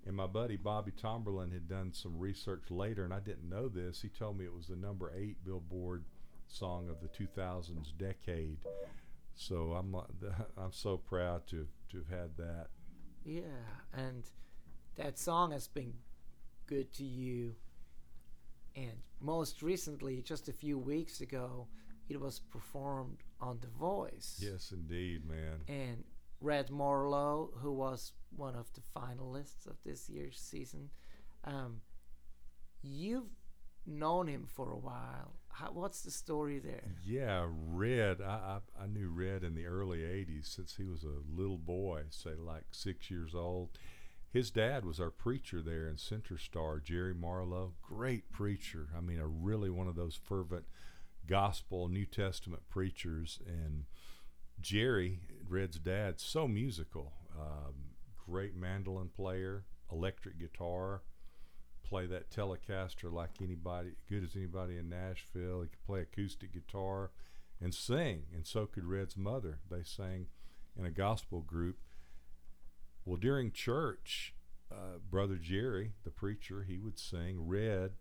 [0.06, 4.02] and my buddy Bobby Tomberlin had done some research later, and I didn't know this.
[4.02, 6.04] He told me it was the number eight Billboard
[6.48, 8.58] song of the 2000s decade.
[9.36, 9.96] So I'm
[10.58, 12.68] I'm so proud to to have had that.
[13.24, 13.42] Yeah,
[13.94, 14.24] and
[14.96, 15.94] that song has been
[16.68, 17.56] good to you.
[18.76, 21.68] And most recently, just a few weeks ago,
[22.10, 24.40] it was performed on The Voice.
[24.40, 25.62] Yes, indeed, man.
[25.68, 26.04] And
[26.40, 30.90] Red Marlowe, who was one of the finalists of this year's season.
[31.44, 31.82] Um,
[32.82, 33.30] you've
[33.86, 35.36] known him for a while.
[35.50, 36.96] How, what's the story there?
[37.06, 38.22] Yeah, Red.
[38.22, 42.04] I, I, I knew Red in the early '80s since he was a little boy,
[42.10, 43.70] say like six years old.
[44.32, 47.74] His dad was our preacher there in Center Star, Jerry Marlowe.
[47.84, 48.88] Great preacher.
[48.98, 50.66] I mean, a really one of those fervent
[51.28, 53.40] gospel New Testament preachers.
[53.48, 53.86] And
[54.62, 57.14] Jerry, Red's dad, so musical.
[57.40, 57.74] Um,
[58.26, 61.02] great mandolin player, electric guitar,
[61.84, 65.62] play that Telecaster like anybody, good as anybody in Nashville.
[65.62, 67.12] He could play acoustic guitar
[67.62, 69.60] and sing, and so could Red's mother.
[69.70, 70.28] They sang
[70.78, 71.78] in a gospel group.
[73.06, 74.34] Well, during church,
[74.72, 77.48] uh, Brother Jerry, the preacher, he would sing.
[77.48, 77.92] Red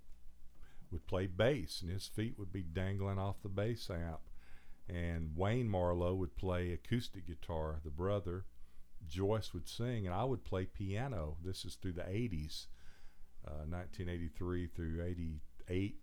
[0.93, 4.20] would play bass, and his feet would be dangling off the bass amp.
[4.88, 8.45] And Wayne Marlowe would play acoustic guitar, the brother.
[9.09, 11.36] Joyce would sing, and I would play piano.
[11.43, 12.66] This is through the 80s,
[13.47, 15.03] uh, 1983 through
[15.68, 15.97] 88.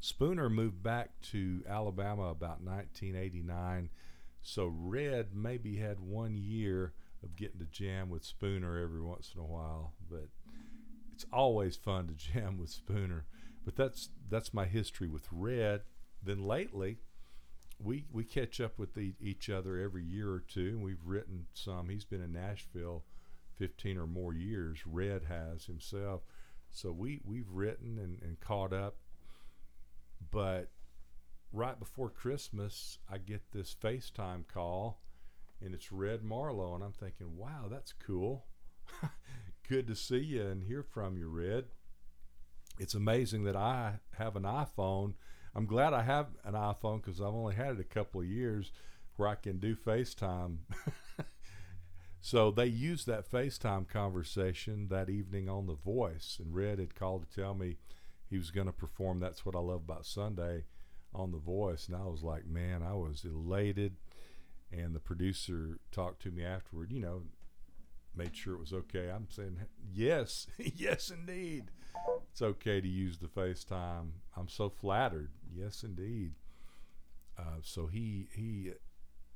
[0.00, 3.90] Spooner moved back to Alabama about 1989,
[4.42, 6.92] so Red maybe had one year
[7.22, 10.28] of getting to jam with Spooner every once in a while, but
[11.14, 13.24] it's always fun to jam with Spooner.
[13.64, 15.82] But that's that's my history with Red.
[16.22, 16.98] Then lately,
[17.78, 21.46] we we catch up with the, each other every year or two, and we've written
[21.54, 21.88] some.
[21.88, 23.04] He's been in Nashville
[23.56, 24.86] fifteen or more years.
[24.86, 26.22] Red has himself,
[26.70, 28.96] so we we've written and, and caught up.
[30.30, 30.70] But
[31.52, 35.00] right before Christmas, I get this FaceTime call,
[35.60, 38.46] and it's Red Marlowe, and I'm thinking, wow, that's cool.
[39.68, 41.66] good to see you and hear from you, Red.
[42.78, 45.14] It's amazing that I have an iPhone.
[45.54, 48.72] I'm glad I have an iPhone because I've only had it a couple of years
[49.16, 50.58] where I can do FaceTime.
[52.20, 57.28] so they used that FaceTime conversation that evening on The Voice, and Red had called
[57.28, 57.76] to tell me
[58.28, 60.64] he was going to perform That's What I Love About Sunday
[61.14, 61.86] on The Voice.
[61.86, 63.96] And I was like, man, I was elated.
[64.72, 67.22] And the producer talked to me afterward, you know,
[68.16, 69.08] made sure it was okay.
[69.08, 69.58] I'm saying,
[69.92, 71.70] yes, yes, indeed.
[72.30, 74.08] It's okay to use the FaceTime.
[74.36, 75.30] I'm so flattered.
[75.54, 76.32] Yes, indeed.
[77.38, 78.72] Uh, so he he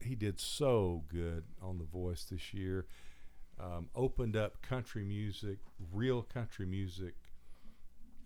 [0.00, 2.86] he did so good on The Voice this year.
[3.60, 5.58] Um, opened up country music,
[5.92, 7.14] real country music.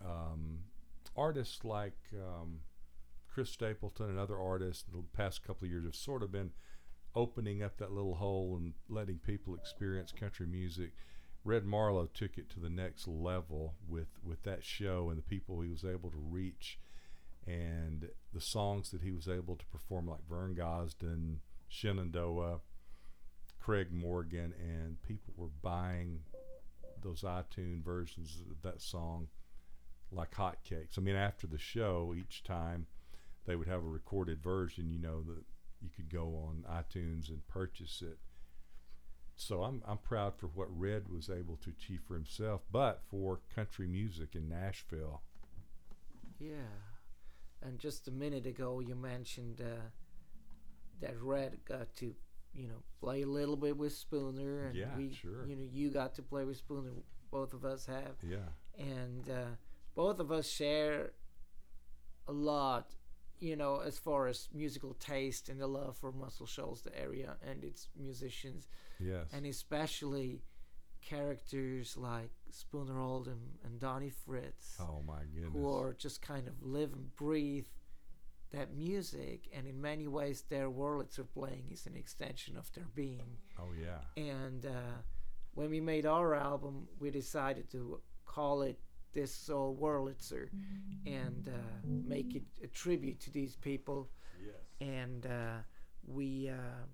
[0.04, 0.58] Um,
[1.16, 2.60] artists like um,
[3.32, 6.50] Chris Stapleton and other artists the past couple of years have sort of been
[7.14, 10.92] opening up that little hole and letting people experience country music.
[11.44, 15.60] Red Marlowe took it to the next level with with that show and the people
[15.60, 16.78] he was able to reach,
[17.46, 21.38] and the songs that he was able to perform, like Vern Gosdin,
[21.68, 22.60] Shenandoah,
[23.58, 26.20] Craig Morgan, and people were buying
[27.02, 29.28] those iTunes versions of that song
[30.12, 30.98] like hotcakes.
[30.98, 32.86] I mean, after the show, each time
[33.46, 35.44] they would have a recorded version, you know, that
[35.80, 38.18] you could go on iTunes and purchase it.
[39.36, 43.40] So I'm I'm proud for what Red was able to achieve for himself, but for
[43.54, 45.22] country music in Nashville.
[46.38, 46.80] Yeah,
[47.62, 49.88] and just a minute ago you mentioned uh,
[51.00, 52.14] that Red got to
[52.54, 55.46] you know play a little bit with Spooner, and Yeah, we sure.
[55.46, 56.90] you know you got to play with Spooner.
[57.30, 59.56] Both of us have, Yeah, and uh,
[59.94, 61.12] both of us share
[62.28, 62.94] a lot
[63.42, 67.36] you know as far as musical taste and the love for Muscle Shoals, the area
[67.46, 68.68] and its musicians.
[69.00, 70.42] Yes, and especially
[71.02, 74.76] characters like Spooner Oldham and Donnie Fritts.
[74.80, 77.66] Oh my goodness, who are just kind of live and breathe
[78.52, 83.38] that music and in many ways their Wurlitzer playing is an extension of their being.
[83.58, 85.00] Oh yeah, and uh,
[85.54, 88.78] when we made our album, we decided to call it
[89.12, 90.48] "This Old Wurlitzer"
[91.06, 94.08] and uh, make it a tribute to these people.
[94.44, 95.58] yes, And uh,
[96.06, 96.86] we uh,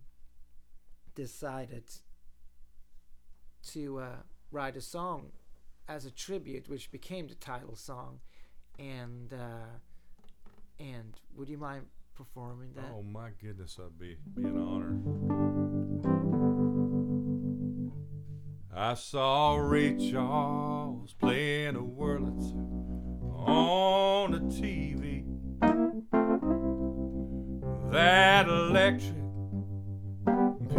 [1.15, 1.85] decided
[3.73, 4.09] to uh,
[4.51, 5.31] write a song
[5.89, 8.21] as a tribute, which became the title song.
[8.79, 9.79] And uh,
[10.79, 12.85] and would you mind performing that?
[12.95, 15.48] oh my goodness, that'd be be an honor.
[18.81, 22.55] I saw Ray Charles playing a Wurlitzer
[23.35, 25.25] on the TV.
[27.91, 29.17] That electric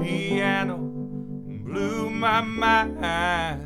[0.01, 3.65] piano blew my mind.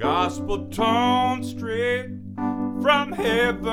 [0.00, 2.10] Gospel tone straight
[2.82, 3.68] from heaven.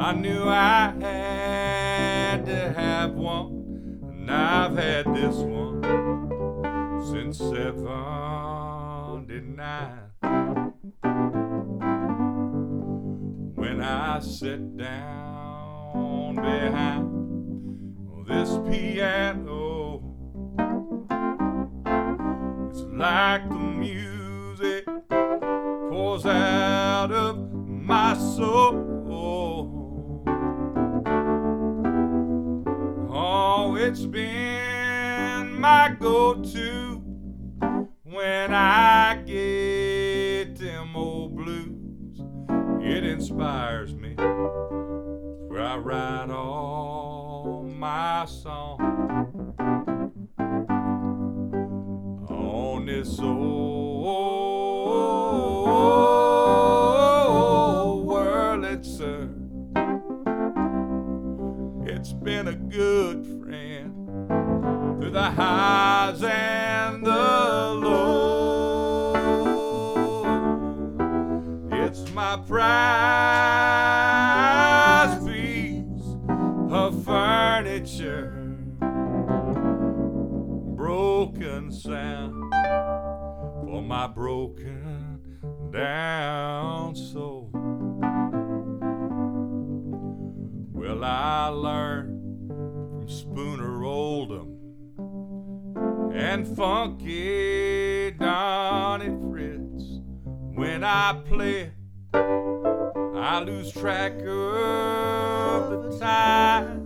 [0.00, 6.07] I knew I had to have one, and I've had this one
[7.18, 7.72] since '79.
[13.56, 17.08] When I sit down behind
[18.28, 20.00] this piano,
[22.70, 24.86] it's like the music
[25.90, 28.84] pours out of my soul.
[33.10, 36.87] Oh, it's been my go to
[38.18, 42.20] when I get them old blues.
[42.82, 48.80] It inspires me where I write all my songs
[52.28, 53.38] on this old
[58.04, 59.32] Wurlitzer.
[61.88, 63.94] It's been a good friend
[64.98, 66.77] through the highs and
[84.18, 87.50] broken down soul.
[90.72, 94.56] Well, I learned from Spooner Oldham
[96.12, 100.00] and Funky Donnie Fritts.
[100.56, 101.70] When I play,
[102.12, 106.77] I lose track of the time.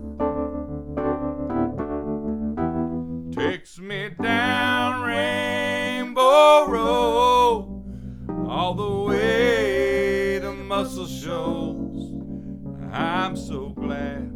[11.43, 12.15] Shoals.
[12.93, 14.31] I'm so glad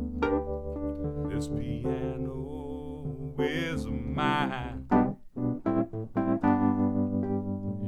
[1.30, 4.88] this piano is mine.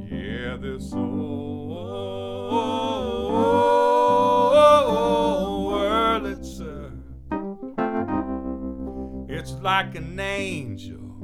[0.09, 1.69] Yeah, this old
[5.67, 6.91] world it's uh,
[9.27, 11.17] it's like an angel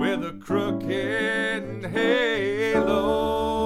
[0.00, 3.57] with a crooked halo.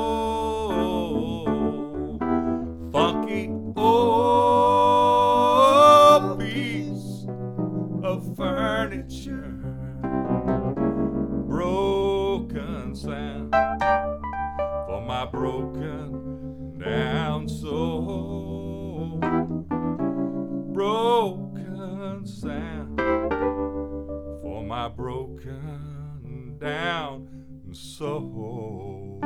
[28.03, 29.20] Soul.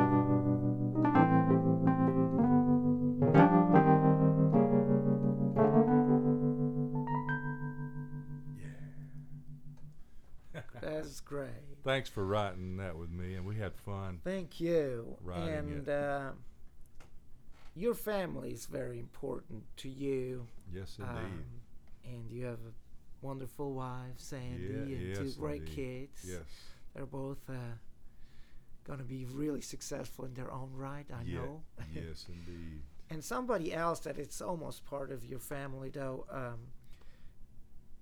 [10.79, 11.49] That's great.
[11.83, 14.19] Thanks for writing that with me, and we had fun.
[14.23, 15.17] Thank you.
[15.33, 16.31] And uh,
[17.75, 20.45] your family is very important to you.
[20.71, 21.15] Yes, indeed.
[21.15, 21.43] Um,
[22.05, 25.75] and you have a wonderful wife, Sandy, yeah, and yes, two great indeed.
[25.75, 26.29] kids.
[26.29, 26.41] Yes.
[26.93, 27.53] They're both uh,
[28.87, 31.61] going to be really successful in their own right, I Yeah, know.
[31.93, 32.81] yes, indeed.
[33.09, 36.59] and somebody else that it's almost part of your family, though, um,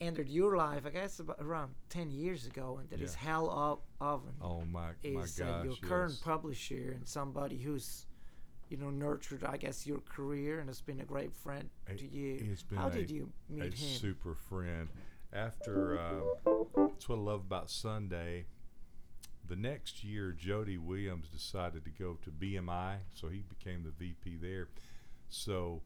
[0.01, 3.29] entered your life, I guess, about around 10 years ago, and that is Yeah.
[3.29, 4.33] Hal o- Oven.
[4.41, 5.39] Oh my, my gosh!
[5.41, 8.05] uh, your current publisher and somebody who's
[8.67, 12.07] you know nurtured i guess your career and has been a great friend A- to
[12.07, 14.89] you how a- did you a meet him super friend.
[15.31, 16.21] After uh,
[16.75, 18.45] that's what I love about Sunday.
[19.47, 24.37] The next year, Jody Williams decided to go to BMI, so he became the VP
[24.41, 24.69] there.
[25.29, 25.81] So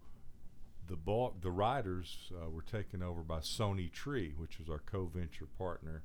[0.88, 5.48] the bulk, the riders uh, were taken over by Sony Tree, which was our co-venture
[5.58, 6.04] partner.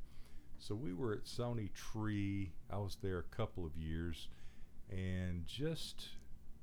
[0.59, 2.53] So we were at Sony Tree.
[2.71, 4.29] I was there a couple of years,
[4.91, 6.09] and just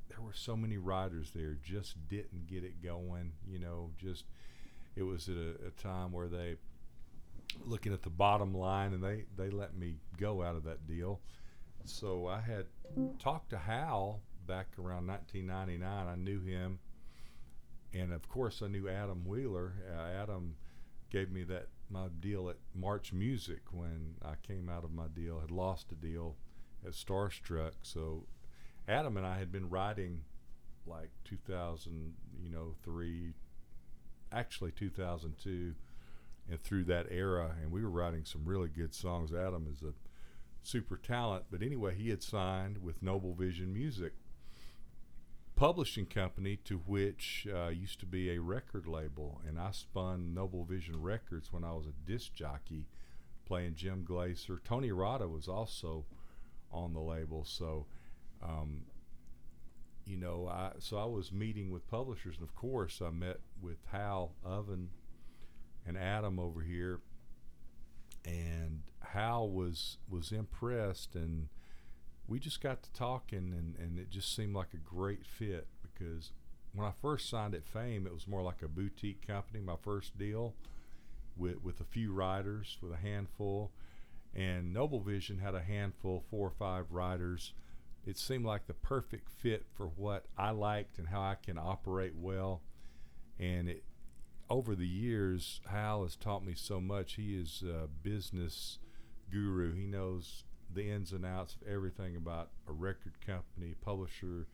[0.10, 3.32] there were so many riders there, just didn't get it going.
[3.48, 4.26] You know, just
[4.96, 6.56] it was at a, a time where they
[7.66, 11.22] looking at the bottom line, and they they let me go out of that deal.
[11.86, 12.66] So I had
[13.20, 16.08] talked to Hal back around 1999.
[16.08, 16.80] I knew him,
[17.94, 19.74] and of course I knew Adam Wheeler.
[19.92, 20.56] Uh, Adam
[21.10, 25.40] gave me that my deal at March Music when I came out of my deal.
[25.40, 26.36] Had lost a deal
[26.86, 27.74] at Starstruck.
[27.84, 28.26] So
[28.88, 30.22] Adam and I had been writing
[30.86, 33.34] like 2000, you know, three,
[34.32, 35.74] actually 2002,
[36.50, 39.34] and through that era, and we were writing some really good songs.
[39.34, 39.94] Adam is a
[40.64, 44.14] super talent, but anyway, he had signed with Noble Vision Music
[45.62, 50.64] publishing company to which uh, used to be a record label, and I spun Noble
[50.64, 52.88] Vision Records when I was a disc jockey,
[53.46, 54.60] playing Jim Glaser.
[54.66, 56.06] Tony Rada was also
[56.72, 57.86] on the label, so
[58.42, 58.86] um,
[60.04, 63.78] you know, I so I was meeting with publishers, and of course, I met with
[63.92, 64.90] Hal Oven
[65.86, 67.00] and Adam over here,
[68.26, 71.50] and Hal was was impressed, and
[72.28, 76.32] we just got to talking, and and it just seemed like a great fit because
[76.74, 79.60] when I first signed at Fame, it was more like a boutique company.
[79.60, 80.56] My first deal
[81.36, 83.72] with with a few writers, with a handful,
[84.34, 87.54] and Noble Vision had a handful, four or five writers
[88.06, 92.14] it seemed like the perfect fit for what I liked and how I can operate
[92.16, 92.62] well.
[93.40, 93.84] And it,
[94.52, 97.14] over the years, Hal has taught me so much.
[97.14, 98.80] He is a business
[99.32, 99.74] guru.
[99.74, 104.48] He knows the ins and outs of everything about a record company, publisher,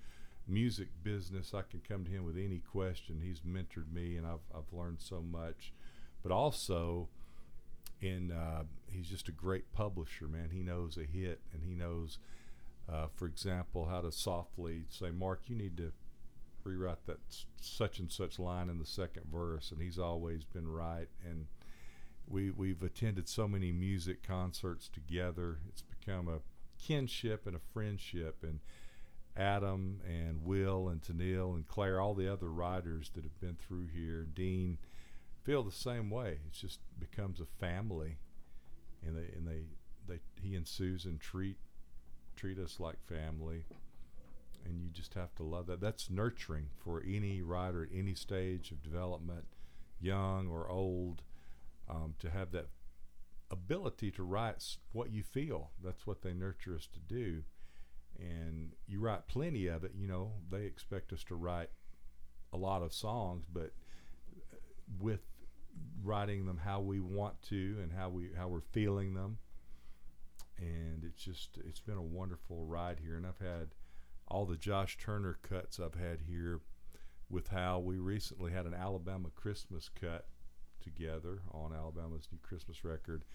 [0.47, 1.53] music business.
[1.53, 3.21] I can come to him with any question.
[3.23, 5.73] He's mentored me, and I've I've learned so much.
[6.23, 7.09] But also,
[7.99, 10.49] in uh, he's just a great publisher, man.
[10.51, 12.19] He knows a hit, and he knows
[12.89, 15.91] uh, for example, how to softly say, Mark, you need to
[16.67, 17.19] rewrite that
[17.61, 21.07] such and such line in the second verse, and he's always been right.
[21.25, 21.47] And
[22.27, 25.59] we we've attended so many music concerts together.
[25.69, 26.39] It's become a
[26.81, 28.43] kinship and a friendship.
[28.43, 28.59] And
[29.35, 33.87] Adam and Will and Tennille and Claire, all the other writers that have been through
[33.93, 34.77] here, Dean,
[35.43, 36.39] feel the same way.
[36.45, 38.17] It just becomes a family,
[39.05, 39.63] and they and they
[40.07, 41.57] they he and Susan treat
[42.35, 43.63] treat us like family
[44.65, 48.71] and you just have to love that that's nurturing for any writer at any stage
[48.71, 49.45] of development
[49.99, 51.23] young or old
[51.89, 52.67] um, to have that
[53.49, 57.43] ability to write what you feel that's what they nurture us to do
[58.19, 59.91] and you write plenty of it.
[59.95, 61.69] You know, they expect us to write
[62.53, 63.71] a lot of songs, but
[64.35, 64.57] uh,
[64.99, 65.21] with
[66.03, 69.37] writing them how we want to and how we how we're feeling them.
[70.57, 73.69] And it's just it's been a wonderful ride here, and I've had
[74.27, 76.61] all the Josh Turner cuts I've had here
[77.29, 80.27] with how we recently had an Alabama Christmas cut
[80.81, 83.25] together on Alabama's new Christmas record.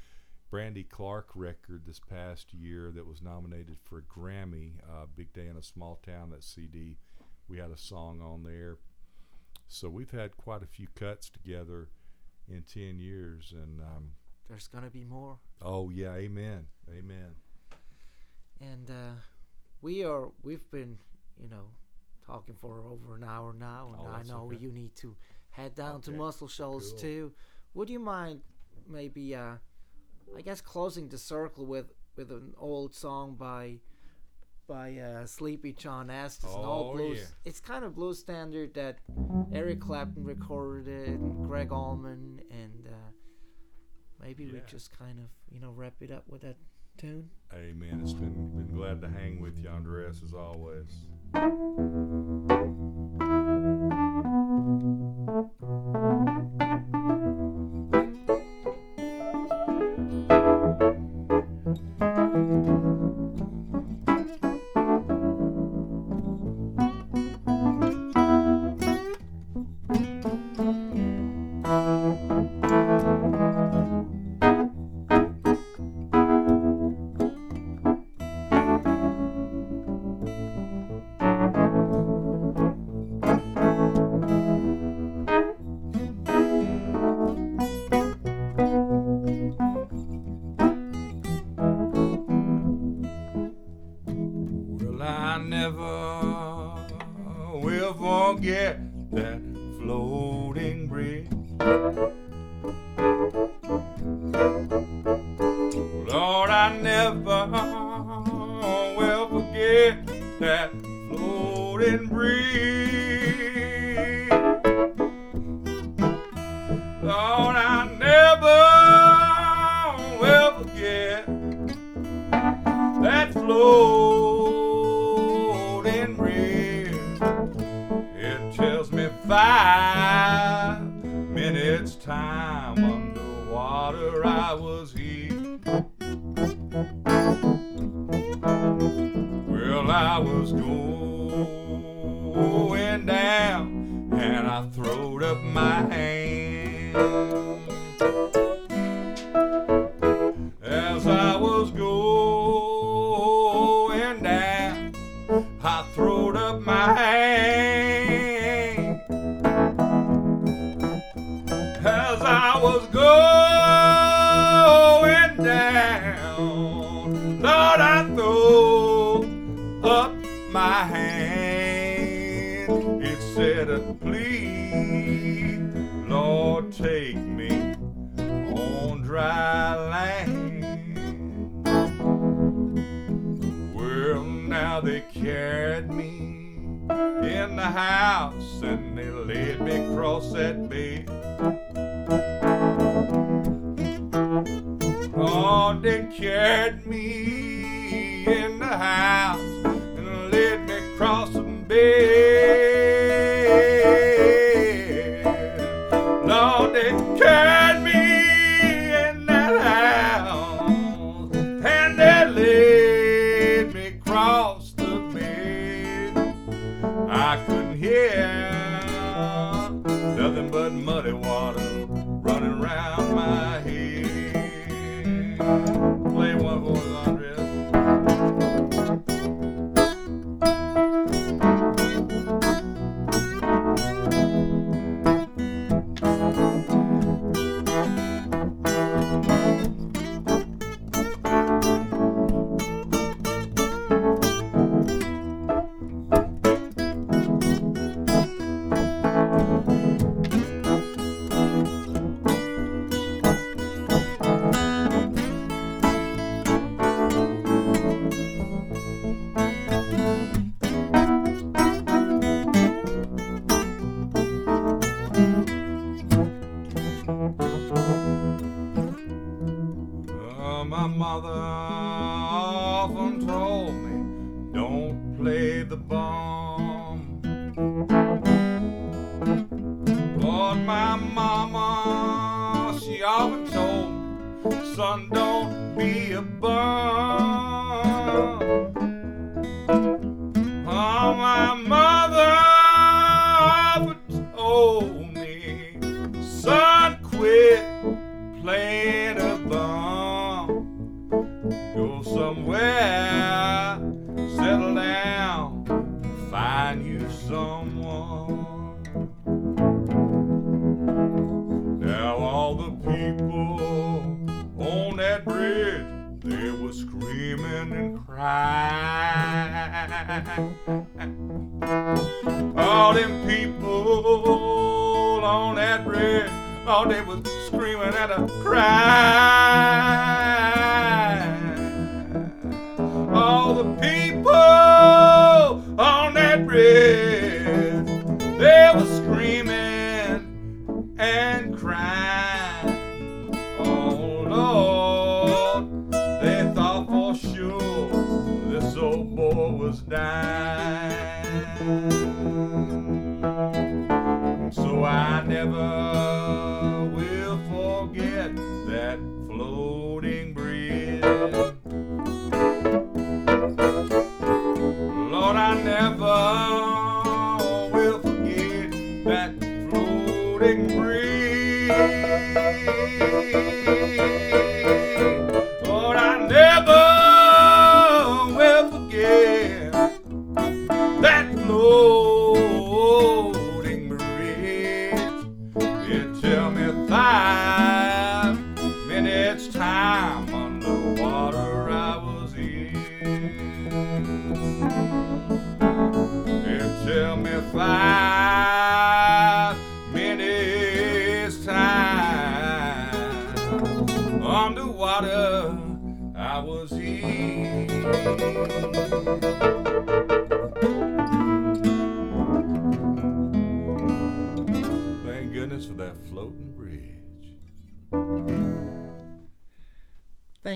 [0.51, 5.47] Brandy Clark record this past year that was nominated for a Grammy, uh, Big Day
[5.49, 6.99] in a Small Town, that CD.
[7.49, 8.77] We had a song on there.
[9.69, 11.89] So we've had quite a few cuts together
[12.49, 13.55] in 10 years.
[13.57, 14.11] And um,
[14.49, 15.39] There's gonna be more.
[15.63, 16.67] oh, yeah, amen.
[16.91, 17.35] Amen.
[18.61, 19.15] And uh,
[19.83, 20.97] we are we've been,
[21.39, 21.67] you know,
[22.27, 24.57] talking for over an hour now, and Oh, I know okay.
[24.63, 25.17] you need to
[25.51, 26.99] head down to Muscle Shoals cool.
[27.01, 27.33] too.
[27.75, 28.41] Would you mind
[28.89, 29.57] maybe uh
[30.37, 33.81] I guess closing the circle with with an old song by
[34.69, 37.19] by uh, Sleepy John Estes Oh, blues.
[37.19, 37.27] yeah.
[37.45, 39.01] It's kind of blues standard that
[39.53, 43.11] Eric Clapton recorded and Gregg Allman, and uh,
[44.23, 46.57] maybe we just kind of you know wrap it up with that
[46.99, 47.31] tune.
[47.53, 48.01] Amen.
[48.03, 51.07] It's been, been glad to hang with you, Andres, as always.
[55.61, 56.12] Well,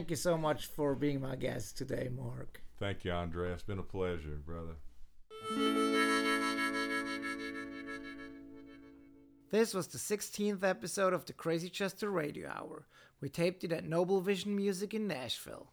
[0.06, 2.62] thank you so much for being my guest today, Mark.
[2.78, 3.50] Thank you, Andre.
[3.50, 4.76] It's been a pleasure, brother.
[9.50, 12.86] This was the 16th episode of the Crazy Chester Radio Hour.
[13.20, 15.72] We taped it at Noble Vision Music in Nashville.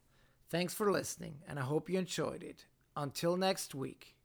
[0.50, 2.66] Thanks for listening, and I hope you enjoyed it.
[2.98, 4.16] Until next week.